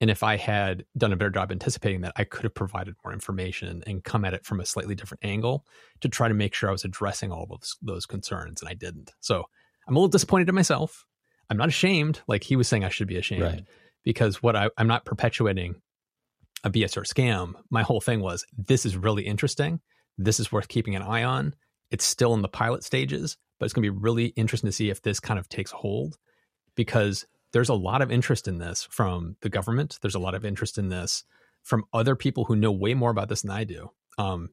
And 0.00 0.10
if 0.10 0.22
I 0.22 0.36
had 0.36 0.84
done 0.96 1.12
a 1.12 1.16
better 1.16 1.30
job 1.30 1.50
anticipating 1.50 2.02
that, 2.02 2.12
I 2.16 2.24
could 2.24 2.42
have 2.42 2.54
provided 2.54 2.94
more 3.02 3.14
information 3.14 3.82
and 3.86 4.04
come 4.04 4.24
at 4.24 4.34
it 4.34 4.44
from 4.44 4.60
a 4.60 4.66
slightly 4.66 4.94
different 4.94 5.24
angle 5.24 5.64
to 6.00 6.08
try 6.08 6.28
to 6.28 6.34
make 6.34 6.52
sure 6.52 6.68
I 6.68 6.72
was 6.72 6.84
addressing 6.84 7.32
all 7.32 7.46
of 7.50 7.62
those, 7.80 8.04
concerns. 8.04 8.60
And 8.60 8.68
I 8.68 8.74
didn't. 8.74 9.12
So 9.20 9.44
I'm 9.88 9.96
a 9.96 9.98
little 9.98 10.08
disappointed 10.08 10.48
in 10.48 10.54
myself. 10.54 11.06
I'm 11.48 11.56
not 11.56 11.68
ashamed, 11.68 12.20
like 12.26 12.44
he 12.44 12.56
was 12.56 12.68
saying 12.68 12.84
I 12.84 12.88
should 12.88 13.08
be 13.08 13.16
ashamed, 13.16 13.42
right. 13.42 13.64
because 14.04 14.42
what 14.42 14.56
I, 14.56 14.68
I'm 14.76 14.88
not 14.88 15.04
perpetuating 15.04 15.76
a 16.64 16.70
BS 16.70 16.96
or 16.96 17.02
scam. 17.02 17.54
My 17.70 17.82
whole 17.82 18.00
thing 18.00 18.20
was 18.20 18.44
this 18.56 18.84
is 18.84 18.96
really 18.96 19.22
interesting. 19.22 19.80
This 20.18 20.40
is 20.40 20.50
worth 20.50 20.68
keeping 20.68 20.96
an 20.96 21.02
eye 21.02 21.22
on. 21.22 21.54
It's 21.90 22.04
still 22.04 22.34
in 22.34 22.42
the 22.42 22.48
pilot 22.48 22.82
stages, 22.82 23.36
but 23.58 23.66
it's 23.66 23.72
going 23.72 23.84
to 23.84 23.92
be 23.92 23.98
really 23.98 24.26
interesting 24.28 24.68
to 24.68 24.72
see 24.72 24.90
if 24.90 25.02
this 25.02 25.20
kind 25.20 25.38
of 25.38 25.48
takes 25.48 25.70
hold 25.70 26.16
because 26.74 27.26
there's 27.52 27.68
a 27.68 27.74
lot 27.74 28.02
of 28.02 28.10
interest 28.10 28.48
in 28.48 28.58
this 28.58 28.86
from 28.90 29.36
the 29.40 29.48
government. 29.48 29.98
There's 30.02 30.14
a 30.14 30.20
lot 30.20 30.34
of 30.34 30.44
interest 30.44 30.78
in 30.78 30.88
this 30.88 31.24
from 31.62 31.84
other 31.92 32.14
people 32.14 32.44
who 32.44 32.56
know 32.56 32.70
way 32.70 32.94
more 32.94 33.10
about 33.10 33.28
this 33.28 33.42
than 33.42 33.50
I 33.50 33.64
do. 33.64 33.90
Um, 34.18 34.50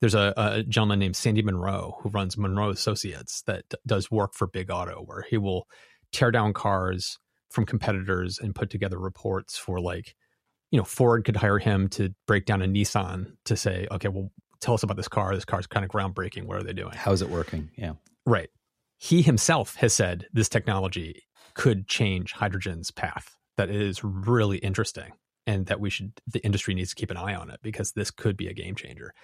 there's 0.00 0.14
a, 0.14 0.32
a, 0.36 0.62
gentleman 0.62 0.98
named 0.98 1.16
Sandy 1.16 1.42
Munro 1.42 1.98
who 2.00 2.08
runs 2.08 2.36
Munro 2.36 2.70
Associates 2.70 3.42
that 3.42 3.64
d- 3.68 3.76
does 3.86 4.10
work 4.10 4.34
for 4.34 4.46
Big 4.46 4.70
Auto, 4.70 5.02
where 5.04 5.22
he 5.22 5.36
will 5.36 5.68
tear 6.10 6.30
down 6.30 6.52
cars 6.52 7.18
from 7.50 7.66
competitors 7.66 8.38
and 8.38 8.54
put 8.54 8.70
together 8.70 8.98
reports 8.98 9.58
for 9.58 9.80
like, 9.80 10.16
you 10.70 10.78
know, 10.78 10.84
Ford 10.84 11.24
could 11.24 11.36
hire 11.36 11.58
him 11.58 11.88
to 11.90 12.14
break 12.26 12.46
down 12.46 12.62
a 12.62 12.66
Nissan 12.66 13.36
to 13.44 13.56
say, 13.56 13.86
okay, 13.90 14.08
well, 14.08 14.30
tell 14.60 14.74
us 14.74 14.82
about 14.82 14.96
this 14.96 15.08
car. 15.08 15.34
This 15.34 15.44
car's 15.44 15.66
kind 15.66 15.84
of 15.84 15.90
groundbreaking. 15.90 16.46
What 16.46 16.56
are 16.56 16.62
they 16.62 16.72
doing? 16.72 16.92
How's 16.94 17.22
it 17.22 17.28
working? 17.28 17.70
Yeah. 17.76 17.94
Right. 18.24 18.50
He 19.02 19.22
himself 19.22 19.76
has 19.76 19.94
said 19.94 20.26
this 20.32 20.48
technology 20.50 21.22
could 21.54 21.88
change 21.88 22.32
hydrogen's 22.32 22.90
path. 22.90 23.34
That 23.56 23.70
is 23.70 24.04
really 24.04 24.58
interesting 24.58 25.12
and 25.46 25.66
that 25.66 25.80
we 25.80 25.88
should 25.88 26.12
the 26.30 26.44
industry 26.44 26.74
needs 26.74 26.90
to 26.90 26.96
keep 26.96 27.10
an 27.10 27.16
eye 27.16 27.34
on 27.34 27.50
it 27.50 27.60
because 27.62 27.92
this 27.92 28.10
could 28.10 28.36
be 28.36 28.46
a 28.48 28.52
game 28.52 28.74
changer 28.74 29.14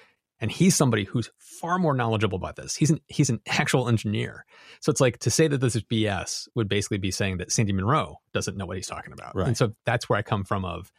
and 0.41 0.51
he's 0.51 0.75
somebody 0.75 1.05
who's 1.05 1.31
far 1.39 1.79
more 1.79 1.93
knowledgeable 1.95 2.37
about 2.37 2.57
this 2.57 2.75
he's 2.75 2.91
an 2.91 3.01
he's 3.07 3.29
an 3.29 3.39
actual 3.47 3.87
engineer 3.87 4.45
so 4.81 4.89
it's 4.91 5.01
like 5.01 5.19
to 5.19 5.31
say 5.31 5.47
that 5.47 5.59
this 5.61 5.77
is 5.77 5.83
bs 5.83 6.49
would 6.55 6.69
basically 6.71 6.97
be 6.99 7.11
saying 7.11 7.37
that 7.37 7.53
sandy 7.53 7.73
munro 7.73 8.17
doesn't 8.33 8.57
know 8.57 8.65
what 8.65 8.77
he's 8.77 8.87
talking 8.87 9.13
about 9.13 9.37
Right. 9.37 9.47
and 9.47 9.57
so 9.57 9.75
that's 9.85 10.09
where 10.09 10.19
i 10.19 10.23
come 10.23 10.45
from 10.45 10.65
of 10.65 10.91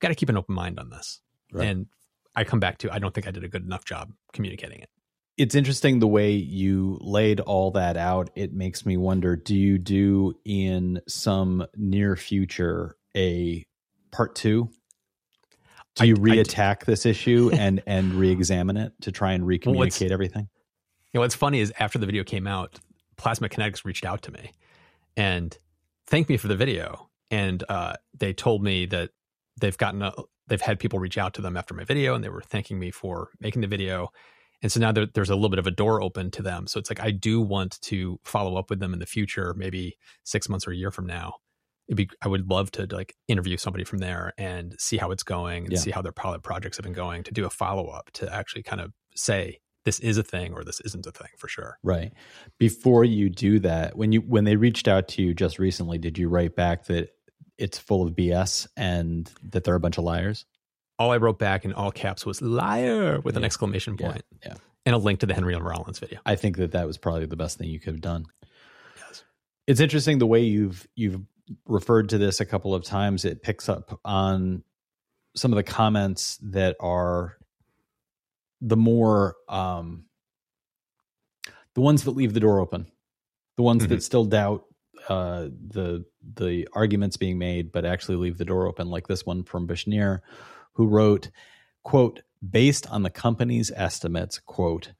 got 0.00 0.08
to 0.08 0.14
keep 0.14 0.30
an 0.30 0.36
open 0.36 0.54
mind 0.54 0.78
on 0.80 0.88
this 0.88 1.20
Right. 1.52 1.68
and 1.68 1.86
i 2.34 2.44
come 2.44 2.58
back 2.60 2.78
to 2.78 2.92
i 2.92 2.98
don't 2.98 3.12
think 3.14 3.26
i 3.28 3.30
did 3.30 3.44
a 3.44 3.48
good 3.48 3.64
enough 3.64 3.84
job 3.84 4.10
communicating 4.32 4.80
it 4.80 4.88
It's 5.36 5.54
interesting 5.54 5.98
the 5.98 6.06
way 6.06 6.32
you 6.32 6.98
laid 7.00 7.40
all 7.40 7.72
that 7.72 7.96
out. 7.96 8.30
It 8.36 8.52
makes 8.52 8.86
me 8.86 8.96
wonder 8.96 9.34
do 9.36 9.56
you 9.56 9.78
do 9.78 10.34
in 10.44 11.00
some 11.08 11.66
near 11.76 12.14
future 12.16 12.96
a 13.16 13.66
part 14.12 14.34
two? 14.36 14.70
Do 15.96 16.06
you 16.06 16.14
I- 16.14 16.18
reattack 16.18 16.84
this 16.84 17.04
issue 17.06 17.50
and 17.54 17.82
and 17.86 18.14
re-examine 18.14 18.76
it 18.76 18.92
to 19.02 19.12
try 19.12 19.32
and 19.32 19.44
recommunicate 19.44 20.10
everything? 20.10 20.48
You 21.12 21.18
know, 21.18 21.20
what's 21.20 21.34
funny 21.34 21.60
is 21.60 21.72
after 21.78 21.98
the 21.98 22.06
video 22.06 22.24
came 22.24 22.46
out, 22.46 22.78
Plasma 23.16 23.48
Kinetics 23.48 23.84
reached 23.84 24.04
out 24.04 24.22
to 24.22 24.32
me 24.32 24.52
and 25.16 25.56
thanked 26.06 26.28
me 26.28 26.36
for 26.36 26.48
the 26.48 26.56
video. 26.56 27.08
And 27.30 27.62
uh, 27.68 27.94
they 28.18 28.32
told 28.32 28.62
me 28.62 28.86
that 28.86 29.10
they've 29.60 29.76
gotten 29.76 30.02
a, 30.02 30.12
they've 30.46 30.60
had 30.60 30.78
people 30.78 30.98
reach 30.98 31.18
out 31.18 31.34
to 31.34 31.42
them 31.42 31.56
after 31.56 31.74
my 31.74 31.84
video, 31.84 32.14
and 32.14 32.22
they 32.22 32.28
were 32.28 32.42
thanking 32.42 32.78
me 32.78 32.90
for 32.90 33.30
making 33.40 33.62
the 33.62 33.68
video. 33.68 34.10
And 34.64 34.72
so 34.72 34.80
now 34.80 34.92
there, 34.92 35.06
there's 35.12 35.28
a 35.28 35.34
little 35.34 35.50
bit 35.50 35.58
of 35.58 35.66
a 35.66 35.70
door 35.70 36.02
open 36.02 36.30
to 36.32 36.42
them. 36.42 36.66
So 36.66 36.80
it's 36.80 36.90
like 36.90 36.98
I 36.98 37.10
do 37.10 37.40
want 37.42 37.78
to 37.82 38.18
follow 38.24 38.56
up 38.56 38.70
with 38.70 38.80
them 38.80 38.94
in 38.94 38.98
the 38.98 39.04
future, 39.06 39.52
maybe 39.58 39.98
six 40.24 40.48
months 40.48 40.66
or 40.66 40.70
a 40.70 40.74
year 40.76 40.90
from 40.90 41.06
now. 41.06 41.34
It'd 41.86 41.98
be 41.98 42.08
I 42.22 42.28
would 42.28 42.48
love 42.48 42.70
to 42.72 42.86
like 42.90 43.14
interview 43.28 43.58
somebody 43.58 43.84
from 43.84 43.98
there 43.98 44.32
and 44.38 44.74
see 44.78 44.96
how 44.96 45.10
it's 45.10 45.22
going 45.22 45.64
and 45.64 45.72
Yeah. 45.74 45.80
see 45.80 45.90
how 45.90 46.00
their 46.00 46.12
pilot 46.12 46.42
projects 46.42 46.78
have 46.78 46.84
been 46.84 46.94
going 46.94 47.24
to 47.24 47.30
do 47.30 47.44
a 47.44 47.50
follow 47.50 47.88
up 47.88 48.10
to 48.14 48.34
actually 48.34 48.62
kind 48.62 48.80
of 48.80 48.92
say 49.14 49.58
this 49.84 50.00
is 50.00 50.16
a 50.16 50.22
thing 50.22 50.54
or 50.54 50.64
this 50.64 50.80
isn't 50.80 51.06
a 51.06 51.12
thing 51.12 51.28
for 51.36 51.46
sure. 51.46 51.76
Right. 51.82 52.14
Before 52.58 53.04
you 53.04 53.28
do 53.28 53.58
that, 53.58 53.98
when 53.98 54.12
you 54.12 54.20
when 54.22 54.44
they 54.44 54.56
reached 54.56 54.88
out 54.88 55.08
to 55.08 55.22
you 55.22 55.34
just 55.34 55.58
recently, 55.58 55.98
did 55.98 56.16
you 56.16 56.30
write 56.30 56.56
back 56.56 56.86
that 56.86 57.10
it's 57.58 57.78
full 57.78 58.02
of 58.02 58.14
BS 58.14 58.66
and 58.78 59.30
that 59.50 59.64
they're 59.64 59.74
a 59.74 59.80
bunch 59.80 59.98
of 59.98 60.04
liars? 60.04 60.46
All 60.98 61.10
I 61.10 61.16
wrote 61.16 61.38
back 61.38 61.64
in 61.64 61.72
all 61.72 61.90
caps 61.90 62.24
was 62.24 62.40
liar 62.40 63.20
with 63.20 63.36
an 63.36 63.44
exclamation 63.44 63.96
point 63.96 64.22
yeah. 64.44 64.54
and 64.86 64.94
a 64.94 64.98
link 64.98 65.20
to 65.20 65.26
the 65.26 65.34
Henry 65.34 65.56
Rollins 65.56 65.98
video. 65.98 66.20
I 66.24 66.36
think 66.36 66.56
that 66.58 66.72
that 66.72 66.86
was 66.86 66.98
probably 66.98 67.26
the 67.26 67.36
best 67.36 67.58
thing 67.58 67.68
you 67.68 67.80
could 67.80 67.94
have 67.94 68.00
done. 68.00 68.26
Yes. 68.96 69.24
It's 69.66 69.80
interesting 69.80 70.18
the 70.18 70.26
way 70.26 70.42
you've 70.42 70.86
you've 70.94 71.20
referred 71.66 72.10
to 72.10 72.18
this 72.18 72.40
a 72.40 72.46
couple 72.46 72.74
of 72.74 72.84
times. 72.84 73.24
It 73.24 73.42
picks 73.42 73.68
up 73.68 73.98
on 74.04 74.62
some 75.36 75.52
of 75.52 75.56
the 75.56 75.64
comments 75.64 76.38
that 76.42 76.76
are 76.80 77.36
the 78.60 78.76
more 78.76 79.36
um, 79.48 80.04
the 81.74 81.80
ones 81.80 82.04
that 82.04 82.12
leave 82.12 82.34
the 82.34 82.40
door 82.40 82.60
open, 82.60 82.86
the 83.56 83.62
ones 83.62 83.86
that 83.86 84.02
still 84.02 84.24
doubt 84.24 84.64
uh, 85.08 85.48
the 85.66 86.04
the 86.36 86.68
arguments 86.72 87.16
being 87.16 87.38
made, 87.38 87.72
but 87.72 87.84
actually 87.84 88.16
leave 88.16 88.38
the 88.38 88.44
door 88.44 88.66
open, 88.66 88.88
like 88.88 89.06
this 89.06 89.26
one 89.26 89.42
from 89.42 89.66
Bashir, 89.66 90.20
who 90.74 90.86
wrote, 90.86 91.30
"quote 91.82 92.20
Based 92.48 92.86
on 92.90 93.02
the 93.02 93.10
company's 93.10 93.70
estimates, 93.74 94.38
quote." 94.38 94.92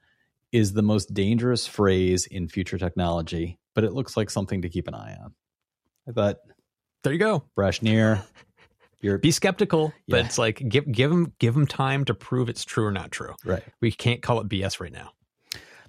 is 0.51 0.71
the 0.73 0.81
most 0.81 1.13
dangerous 1.13 1.67
phrase 1.67 2.25
in 2.27 2.47
future 2.47 2.77
technology, 2.77 3.59
but 3.73 3.83
it 3.83 3.91
looks 3.91 4.15
like 4.15 4.29
something 4.29 4.61
to 4.61 4.69
keep 4.69 4.87
an 4.87 4.93
eye 4.93 5.17
on. 5.21 5.33
I 6.07 6.11
thought, 6.13 6.37
There 7.03 7.11
you 7.11 7.19
go. 7.19 7.43
Brashneer, 7.57 8.23
you're 9.01 9.17
Be 9.17 9.31
skeptical, 9.31 9.91
but 10.07 10.25
it's 10.25 10.37
like 10.37 10.63
give 10.69 10.89
give 10.89 11.09
them 11.11 11.33
give 11.39 11.53
them 11.55 11.67
time 11.67 12.05
to 12.05 12.13
prove 12.13 12.47
it's 12.47 12.63
true 12.63 12.85
or 12.85 12.91
not 12.91 13.11
true. 13.11 13.33
right. 13.43 13.63
We 13.81 13.91
can't 13.91 14.21
call 14.21 14.39
it 14.39 14.47
BS 14.47 14.79
right 14.79 14.93
now. 14.93 15.11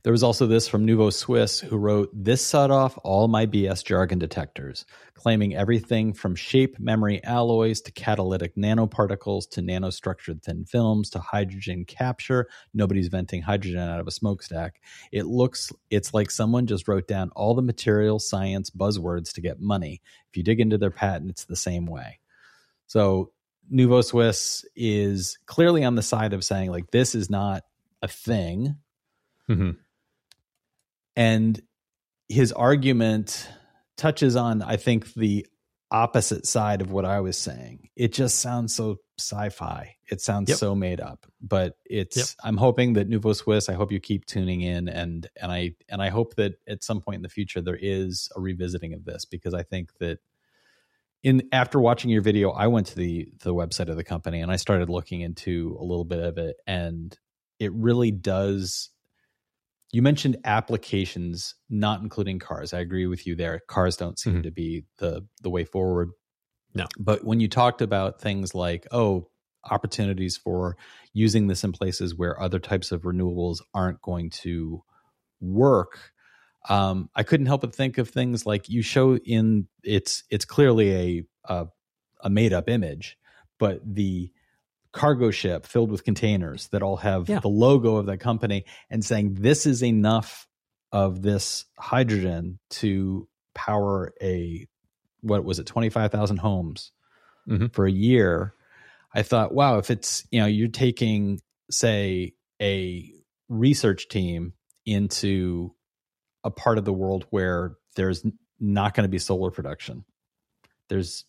There 0.07 0.13
was 0.13 0.23
also 0.23 0.47
this 0.47 0.69
from 0.69 0.85
Nouveau 0.85 1.11
Swiss 1.11 1.59
who 1.59 1.77
wrote, 1.77 2.11
This 2.13 2.41
set 2.41 2.71
off 2.71 2.97
all 3.03 3.27
my 3.27 3.45
BS 3.45 3.85
jargon 3.85 4.21
detectors, 4.21 4.87
claiming 5.15 5.57
everything 5.57 6.13
from 6.13 6.37
shape 6.37 6.79
memory 6.79 7.21
alloys 7.25 7.81
to 7.81 7.91
catalytic 7.91 8.55
nanoparticles 8.55 9.51
to 9.51 9.63
nanostructured 9.63 10.45
thin 10.45 10.65
films 10.65 11.11
to 11.11 11.19
hydrogen 11.19 11.85
capture. 11.85 12.47
Nobody's 12.73 13.09
venting 13.09 13.43
hydrogen 13.43 13.81
out 13.81 13.99
of 13.99 14.07
a 14.07 14.13
smokestack. 14.13 14.81
It 15.11 15.27
looks, 15.27 15.73
it's 15.91 16.15
like 16.15 16.31
someone 16.31 16.69
just 16.69 16.87
wrote 16.87 17.09
down 17.09 17.33
all 17.35 17.57
the 17.57 17.63
material 17.63 18.21
science 18.21 18.71
buzzwords 18.71 19.33
to 19.33 19.41
get 19.41 19.59
money. 19.59 20.03
If 20.31 20.37
you 20.37 20.45
dig 20.45 20.61
into 20.61 20.79
their 20.79 20.93
patent, 20.93 21.31
it's 21.33 21.47
the 21.47 21.57
same 21.57 21.85
way. 21.85 22.21
So 22.87 23.33
Nouveau 23.69 24.03
Swiss 24.03 24.65
is 24.77 25.37
clearly 25.47 25.83
on 25.83 25.97
the 25.97 26.03
side 26.03 26.33
of 26.33 26.45
saying, 26.45 26.71
like, 26.71 26.93
this 26.93 27.17
is 27.17 27.29
not 27.29 27.65
a 28.03 28.07
thing 28.07 28.77
hmm 29.47 29.71
and 31.17 31.61
his 32.29 32.53
argument 32.53 33.49
touches 33.97 34.37
on 34.37 34.63
i 34.63 34.77
think 34.77 35.13
the 35.15 35.47
opposite 35.91 36.47
side 36.47 36.81
of 36.83 36.91
what 36.91 37.05
i 37.05 37.21
was 37.21 37.39
saying. 37.39 37.89
It 37.97 38.13
just 38.13 38.41
sounds 38.41 38.75
so 38.75 38.97
sci-fi. 39.19 39.95
It 40.11 40.21
sounds 40.21 40.51
Yep. 40.51 40.59
so 40.59 40.75
made 40.75 41.01
up. 41.01 41.25
But 41.41 41.79
it's 41.87 42.17
Yep. 42.17 42.27
i'm 42.45 42.57
hoping 42.57 42.95
that 42.95 43.09
nouveau 43.09 43.33
swiss 43.33 43.69
i 43.69 43.73
hope 43.75 43.93
you 43.93 44.01
keep 44.01 44.27
tuning 44.27 44.63
in. 44.63 44.89
And 44.89 45.29
and 45.41 45.53
i 45.53 45.75
and 45.89 46.03
i 46.03 46.09
hope 46.11 46.35
that 46.35 46.55
at 46.69 46.83
some 46.83 47.01
point 47.01 47.17
in 47.17 47.23
the 47.23 47.29
future 47.29 47.61
there 47.63 47.79
is 47.81 48.29
a 48.37 48.41
revisiting 48.41 48.93
of 48.95 49.05
this. 49.05 49.25
Because 49.25 49.55
i 49.55 49.63
think 49.63 49.93
that 50.01 50.19
in 51.23 51.49
after 51.53 51.79
watching 51.81 52.11
your 52.11 52.21
video 52.23 52.51
i 52.51 52.67
went 52.67 52.89
to 52.89 52.97
the 52.97 53.29
the 53.45 53.55
website 53.55 53.89
of 53.89 53.97
the 53.97 54.05
company 54.05 54.41
and 54.41 54.51
i 54.51 54.57
started 54.57 54.91
looking 54.91 55.21
into 55.21 55.77
a 55.81 55.85
little 55.85 56.05
bit 56.05 56.21
of 56.21 56.37
it. 56.37 56.57
And 56.67 57.17
it 57.61 57.73
really 57.73 58.11
does 58.11 58.91
you 59.93 60.03
mentioned 60.03 60.37
applications 60.45 61.55
not 61.71 62.01
including 62.03 62.39
cars 62.39 62.73
i 62.75 62.79
agree 62.81 63.07
with 63.07 63.27
you 63.27 63.35
there 63.37 63.61
cars 63.69 63.97
don't 63.97 64.19
seem 64.19 64.37
Mhm. 64.37 64.43
to 64.45 64.51
be 64.51 64.85
the 64.99 65.27
the 65.43 65.51
way 65.51 65.65
forward 65.65 66.11
No. 66.75 66.87
but 66.99 67.25
when 67.25 67.41
you 67.41 67.49
talked 67.49 67.81
about 67.83 68.21
things 68.21 68.55
like 68.55 68.87
oh 68.93 69.29
opportunities 69.65 70.37
for 70.37 70.77
using 71.13 71.49
this 71.49 71.65
in 71.65 71.73
places 71.73 72.15
where 72.15 72.41
other 72.41 72.59
types 72.61 72.93
of 72.93 73.03
renewables 73.03 73.59
aren't 73.75 74.01
going 74.03 74.31
to 74.31 74.83
work 75.41 76.13
um, 76.69 77.09
i 77.15 77.23
couldn't 77.23 77.47
help 77.47 77.61
but 77.63 77.75
think 77.75 77.99
of 77.99 78.09
things 78.09 78.45
like 78.47 78.69
you 78.69 78.83
show 78.83 79.17
in 79.19 79.67
it's 79.83 80.25
it's 80.31 80.45
clearly 80.45 80.95
a 80.95 81.25
a, 81.53 81.67
a 82.23 82.31
made 82.31 82.53
up 82.53 82.69
image 82.69 83.17
but 83.59 83.81
the 83.85 84.31
cargo 84.97 85.31
ship 85.31 85.67
filled 85.67 85.91
with 85.91 86.05
containers 86.05 86.69
that 86.69 86.83
all 86.83 86.97
have 86.97 87.29
Yeah. 87.29 87.41
the 87.41 87.49
logo 87.49 87.97
of 87.97 88.07
that 88.07 88.19
company 88.19 88.65
and 88.91 89.05
saying 89.05 89.35
this 89.35 89.67
is 89.67 89.83
enough 89.83 90.49
of 90.91 91.21
this 91.23 91.67
hydrogen 91.79 92.59
to 92.71 93.29
power 93.55 94.15
a 94.23 94.67
what 95.21 95.45
was 95.45 95.59
it 95.59 95.67
25,000 95.67 96.39
homes 96.39 96.93
Mhm. 97.49 97.73
for 97.73 97.85
a 97.87 97.91
year 97.93 98.55
i 99.15 99.23
thought 99.23 99.53
wow 99.55 99.79
if 99.79 99.91
it's 99.91 100.27
you 100.31 100.41
know 100.41 100.47
you're 100.47 100.69
taking 100.69 101.41
say 101.71 102.33
a 102.61 103.13
research 103.49 104.09
team 104.09 104.53
into 104.87 105.75
a 106.45 106.51
part 106.51 106.79
of 106.79 106.85
the 106.85 106.93
world 106.93 107.27
where 107.31 107.77
there's 107.97 108.25
not 108.61 108.95
going 108.95 109.05
to 109.05 109.09
be 109.11 109.19
solar 109.19 109.51
production 109.51 110.05
there's 110.89 111.25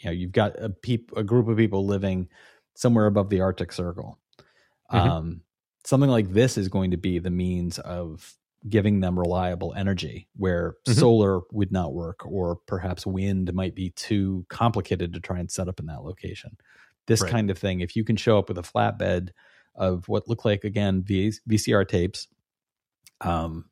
you 0.00 0.06
know 0.06 0.12
you've 0.12 0.32
got 0.32 0.58
a 0.62 0.70
peop, 0.70 1.12
a 1.16 1.22
group 1.24 1.46
of 1.48 1.56
people 1.58 1.84
living 1.86 2.28
somewhere 2.74 3.06
above 3.06 3.28
the 3.30 3.40
arctic 3.40 3.72
circle 3.72 4.18
Mhm. 4.92 4.98
um, 4.98 5.40
something 5.84 6.10
like 6.10 6.32
this 6.32 6.58
is 6.58 6.68
going 6.68 6.90
to 6.90 6.96
be 6.96 7.18
the 7.18 7.30
means 7.30 7.78
of 7.78 8.34
giving 8.68 9.00
them 9.00 9.18
reliable 9.18 9.72
energy 9.74 10.28
where 10.36 10.74
Mhm. 10.86 10.94
solar 10.94 11.40
would 11.52 11.72
not 11.72 11.94
work 11.94 12.26
or 12.26 12.56
perhaps 12.66 13.06
wind 13.06 13.52
might 13.54 13.74
be 13.74 13.90
too 13.90 14.44
complicated 14.50 15.14
to 15.14 15.20
try 15.20 15.38
and 15.38 15.50
set 15.50 15.68
up 15.68 15.80
in 15.80 15.86
that 15.86 16.02
location 16.02 16.56
this 17.06 17.22
Right. 17.22 17.30
kind 17.30 17.50
of 17.50 17.56
thing 17.58 17.80
if 17.80 17.96
you 17.96 18.04
can 18.04 18.16
show 18.16 18.38
up 18.38 18.48
with 18.48 18.58
a 18.58 18.62
flatbed 18.62 19.30
of 19.74 20.08
what 20.08 20.28
look 20.28 20.44
like 20.44 20.64
again 20.64 21.02
v- 21.02 21.32
vcr 21.48 21.86
tapes 21.88 22.26
um, 23.22 23.64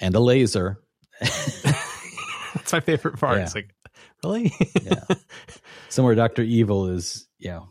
and 0.00 0.14
a 0.14 0.20
laser 0.20 0.80
That's 1.20 2.72
my 2.72 2.80
favorite 2.80 3.16
part. 3.20 3.38
Yeah. 3.38 3.42
It's 3.44 3.54
like, 3.54 3.74
really? 4.22 4.52
yeah 4.82 5.04
somewhere 5.88 6.14
dr 6.14 6.42
evil 6.42 6.88
is 6.88 7.26
you 7.38 7.48
know 7.50 7.68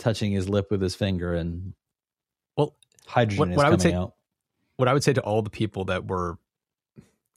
touching 0.00 0.32
his 0.32 0.48
lip 0.48 0.68
with 0.72 0.82
his 0.82 0.96
finger 0.96 1.32
and 1.34 1.74
well 2.56 2.74
hydrogen 3.06 3.38
what, 3.38 3.50
is 3.50 3.56
what 3.56 3.66
I 3.66 3.68
coming 3.68 3.78
would 3.78 3.82
say, 3.82 3.92
out. 3.94 4.14
What 4.76 4.88
I 4.88 4.92
would 4.94 5.04
say 5.04 5.12
to 5.12 5.20
all 5.20 5.42
the 5.42 5.50
people 5.50 5.84
that 5.84 6.06
were 6.08 6.38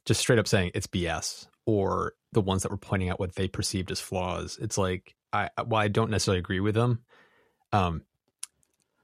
just 0.06 0.20
straight 0.20 0.38
up 0.40 0.48
saying 0.48 0.72
it's 0.74 0.86
BS, 0.88 1.46
or 1.66 2.14
the 2.32 2.40
ones 2.40 2.62
that 2.62 2.70
were 2.70 2.76
pointing 2.76 3.08
out 3.10 3.20
what 3.20 3.36
they 3.36 3.46
perceived 3.46 3.90
as 3.92 4.00
flaws, 4.00 4.58
it's 4.60 4.76
like 4.76 5.14
I 5.32 5.50
while 5.64 5.82
I 5.82 5.88
don't 5.88 6.10
necessarily 6.10 6.40
agree 6.40 6.60
with 6.60 6.74
them, 6.74 7.04
um, 7.72 8.02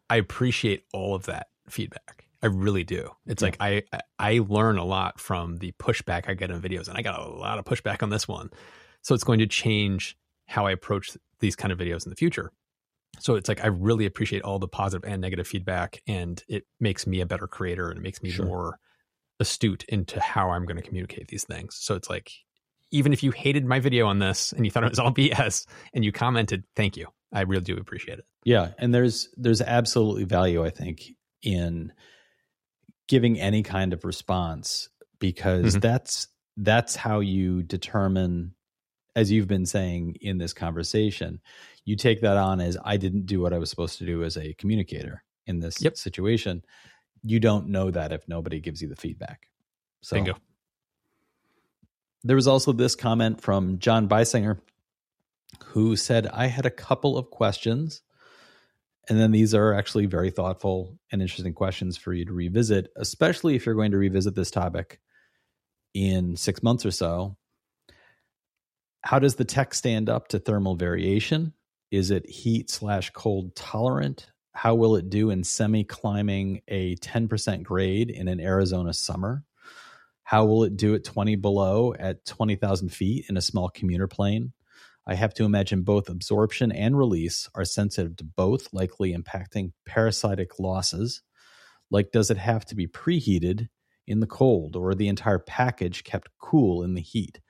I 0.09 0.17
appreciate 0.17 0.85
all 0.93 1.15
of 1.15 1.27
that 1.27 1.49
feedback. 1.69 2.27
I 2.43 2.47
really 2.47 2.85
do. 2.85 3.11
It's 3.27 3.43
Yeah. 3.43 3.47
like 3.49 3.57
I 3.61 3.83
I- 3.93 4.01
I 4.19 4.41
learn 4.49 4.79
a 4.79 4.85
lot 4.85 5.21
from 5.21 5.59
the 5.59 5.73
pushback 5.73 6.29
I 6.29 6.35
get 6.35 6.51
in 6.51 6.61
videos, 6.61 6.89
and 6.89 6.97
I 6.97 7.03
got 7.03 7.21
a 7.21 7.29
lot 7.29 7.59
of 7.59 7.65
pushback 7.65 8.03
on 8.03 8.11
this 8.11 8.27
one. 8.27 8.51
So 9.03 9.15
it's 9.15 9.25
going 9.25 9.39
to 9.41 9.47
change 9.47 10.17
how 10.47 10.67
I 10.67 10.73
approach 10.73 11.17
these 11.39 11.57
kind 11.57 11.73
of 11.73 11.79
videos 11.79 12.05
in 12.07 12.11
the 12.11 12.17
future. 12.17 12.51
So 13.21 13.35
it's 13.37 13.49
like 13.49 13.63
I 13.63 13.69
really 13.69 14.07
appreciate 14.07 14.43
all 14.43 14.59
the 14.59 14.69
positive 14.69 15.09
and 15.11 15.21
negative 15.21 15.47
feedback, 15.47 16.03
and 16.07 16.43
it 16.49 16.65
makes 16.81 17.07
me 17.07 17.21
a 17.21 17.27
better 17.27 17.47
creator, 17.47 17.89
and 17.91 17.99
it 17.99 18.03
makes 18.03 18.23
me 18.23 18.31
Sure. 18.31 18.47
more 18.47 18.79
astute 19.39 19.85
into 19.85 20.21
how 20.21 20.51
I'm 20.51 20.67
going 20.67 20.77
to 20.77 20.83
communicate 20.83 21.29
these 21.29 21.45
things. 21.45 21.77
So 21.81 21.95
it's 21.95 22.11
like 22.11 22.31
even 22.91 23.13
if 23.13 23.23
you 23.23 23.31
hated 23.31 23.65
my 23.65 23.79
video 23.81 24.07
on 24.07 24.19
this 24.19 24.53
and 24.53 24.65
you 24.65 24.71
thought 24.71 24.85
it 24.85 24.91
was 24.91 24.99
all 24.99 25.13
BS 25.15 25.67
and 25.95 26.05
you 26.05 26.13
commented, 26.13 26.65
thank 26.77 26.97
you. 26.97 27.07
I 27.33 27.43
really 27.43 27.63
do 27.63 27.77
appreciate 27.77 28.19
it. 28.19 28.25
Yeah, 28.45 28.73
and 28.79 28.93
there's 28.95 29.29
there's 29.37 29.61
absolutely 29.63 30.25
value 30.25 30.65
I 30.65 30.71
think 30.71 31.03
in 31.43 31.93
giving 33.09 33.39
any 33.41 33.63
kind 33.63 33.93
of 33.93 34.05
response 34.05 34.89
because 35.19 35.77
Mhm. 35.77 35.81
that's 35.81 36.29
that's 36.57 36.97
how 36.97 37.21
you 37.21 37.63
determine 37.63 38.55
as 39.21 39.31
you've 39.31 39.49
been 39.49 39.67
saying 39.67 40.17
in 40.23 40.39
this 40.39 40.55
conversation, 40.55 41.41
you 41.85 41.95
take 41.95 42.23
that 42.23 42.39
on 42.39 42.61
as 42.61 42.79
I 42.83 42.97
didn't 42.97 43.27
do 43.27 43.41
what 43.41 43.53
I 43.53 43.59
was 43.59 43.69
supposed 43.69 43.99
to 43.99 44.07
do 44.07 44.25
as 44.25 44.37
a 44.39 44.55
communicator 44.55 45.23
in 45.47 45.61
this 45.61 45.83
Yep. 45.83 45.97
situation. 45.99 46.65
You 47.23 47.39
don't 47.39 47.69
know 47.69 47.91
that 47.91 48.13
if 48.13 48.27
nobody 48.29 48.61
gives 48.61 48.81
you 48.81 48.89
the 48.89 48.97
feedback. 48.97 49.49
So 50.01 50.17
Bingo. 50.17 50.37
there 52.25 52.37
was 52.37 52.49
also 52.49 52.73
this 52.73 52.95
comment 52.95 53.43
from 53.43 53.79
John 53.79 54.09
Beisinger 54.09 54.59
who 55.67 55.97
said, 55.97 56.27
I 56.29 56.47
had 56.47 56.65
a 56.65 56.71
couple 56.71 57.19
of 57.19 57.31
questions. 57.31 58.01
And 59.09 59.19
then 59.19 59.33
these 59.33 59.55
are 59.55 59.75
actually 59.75 60.07
very 60.07 60.31
thoughtful 60.31 60.99
and 61.13 61.21
interesting 61.21 61.53
questions 61.53 61.99
for 61.99 62.15
you 62.15 62.25
to 62.25 62.33
revisit, 62.33 62.91
especially 62.97 63.55
if 63.55 63.67
you're 63.67 63.75
going 63.75 63.91
to 63.91 63.99
revisit 63.99 64.35
this 64.35 64.51
topic 64.51 65.01
in 65.93 66.37
six 66.37 66.63
months 66.63 66.87
or 66.87 66.91
so. 66.91 67.37
How 69.03 69.19
does 69.19 69.37
the 69.37 69.45
tech 69.45 69.73
stand 69.75 70.09
up 70.09 70.29
to 70.29 70.39
thermal 70.39 70.77
variation? 70.77 71.55
Is 71.91 72.11
it 72.11 72.29
heat 72.29 72.71
slash 72.71 73.11
cold 73.11 73.57
tolerant? 73.57 74.31
How 74.53 74.75
will 74.75 74.97
it 74.97 75.09
do 75.09 75.31
in 75.31 75.43
semi 75.43 75.85
climbing 75.85 76.61
a 76.69 76.97
10% 76.97 77.63
grade 77.63 78.11
in 78.11 78.29
an 78.29 78.41
Arizona 78.41 78.93
summer? 78.93 79.45
How 80.25 80.45
will 80.45 80.65
it 80.65 80.77
do 80.77 80.95
at 80.95 81.05
20 81.05 81.37
below 81.37 81.95
at 81.99 82.25
20,000 82.27 82.91
feet 82.91 83.25
in 83.29 83.37
a 83.37 83.43
small 83.43 83.71
commuter 83.71 84.07
plane? 84.07 84.53
I 85.07 85.15
have 85.15 85.35
to 85.35 85.45
imagine 85.45 85.83
both 85.83 86.09
absorption 86.09 86.71
and 86.71 86.97
release 86.97 87.49
are 87.55 87.65
sensitive 87.65 88.17
to 88.19 88.25
both, 88.25 88.73
likely 88.73 89.17
impacting 89.17 89.73
parasitic 89.87 90.61
losses. 90.61 91.23
Like, 91.91 92.13
does 92.13 92.31
it 92.31 92.37
have 92.37 92.65
to 92.67 92.77
be 92.77 92.87
preheated 92.87 93.69
in 94.07 94.21
the 94.21 94.27
cold 94.27 94.77
or 94.77 94.95
the 94.95 95.09
entire 95.09 95.39
package 95.39 96.05
kept 96.05 96.29
cool 96.39 96.83
in 96.83 96.95
the 96.95 97.01
heat? 97.01 97.41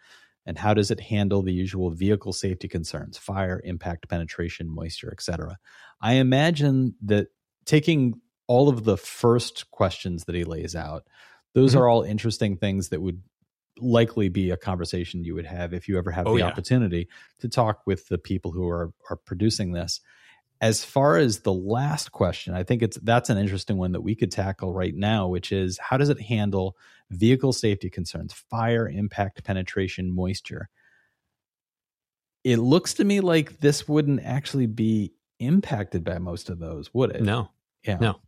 And 0.46 0.58
how 0.58 0.74
does 0.74 0.90
it 0.90 1.00
handle 1.00 1.42
the 1.42 1.52
usual 1.52 1.90
vehicle 1.90 2.32
safety 2.32 2.68
concerns, 2.68 3.18
fire, 3.18 3.60
impact, 3.64 4.08
penetration, 4.08 4.68
moisture, 4.68 5.10
etc.? 5.12 5.58
I 6.00 6.14
imagine 6.14 6.94
that 7.02 7.28
taking 7.66 8.20
all 8.46 8.68
of 8.68 8.84
the 8.84 8.96
first 8.96 9.70
questions 9.70 10.24
that 10.24 10.34
he 10.34 10.44
lays 10.44 10.74
out, 10.74 11.06
those 11.52 11.74
Mhm. 11.74 11.76
are 11.76 11.88
all 11.88 12.02
interesting 12.02 12.56
things 12.56 12.88
that 12.88 13.00
would 13.02 13.22
likely 13.78 14.28
be 14.28 14.50
a 14.50 14.56
conversation 14.56 15.24
you 15.24 15.34
would 15.34 15.46
have 15.46 15.72
if 15.72 15.88
you 15.88 15.96
ever 15.98 16.10
have 16.10 16.26
Oh, 16.26 16.32
the 16.32 16.42
yeah. 16.42 16.42
opportunity 16.42 17.08
to 17.38 17.48
talk 17.48 17.82
with 17.86 18.08
the 18.08 18.18
people 18.18 18.52
who 18.52 18.68
are 18.68 18.92
are 19.08 19.16
producing 19.16 19.72
this. 19.72 20.00
As 20.60 20.84
far 20.84 21.16
as 21.16 21.40
the 21.40 21.54
last 21.54 22.12
question, 22.12 22.54
I 22.54 22.64
think 22.64 22.82
it's 22.82 22.98
that's 22.98 23.30
an 23.30 23.38
interesting 23.38 23.78
one 23.78 23.92
that 23.92 24.02
we 24.02 24.14
could 24.14 24.30
tackle 24.30 24.74
right 24.74 24.94
now, 24.94 25.28
which 25.28 25.52
is 25.52 25.78
how 25.78 25.96
does 25.96 26.10
it 26.10 26.20
handle 26.20 26.76
vehicle 27.10 27.52
safety 27.52 27.90
concerns, 27.90 28.32
fire, 28.32 28.88
impact, 28.88 29.42
penetration, 29.44 30.14
moisture? 30.14 30.68
It 32.44 32.56
looks 32.56 32.94
to 32.94 33.04
me 33.04 33.20
like 33.20 33.60
this 33.60 33.86
wouldn't 33.88 34.22
actually 34.24 34.66
be 34.66 35.12
impacted 35.38 36.04
by 36.04 36.18
most 36.18 36.48
of 36.50 36.58
those, 36.58 36.92
would 36.94 37.10
it? 37.10 37.22
No, 37.22 37.50
Yeah. 37.86 37.98
no. 38.00 38.20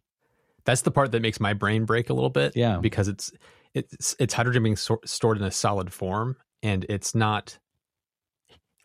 that's 0.65 0.83
the 0.83 0.91
part 0.91 1.13
that 1.13 1.23
makes 1.23 1.41
my 1.41 1.55
brain 1.55 1.85
break 1.87 2.09
a 2.11 2.15
little 2.15 2.31
bit. 2.31 2.55
Yeah. 2.55 2.79
because 2.79 3.09
it's 3.09 3.33
it's 3.75 4.15
it's 4.19 4.35
hydrogen 4.35 4.63
being 4.63 4.77
sor- 4.77 5.01
stored 5.07 5.39
in 5.39 5.45
a 5.45 5.51
solid 5.51 5.93
form, 5.93 6.37
and 6.63 6.85
it's 6.91 7.15
not 7.15 7.59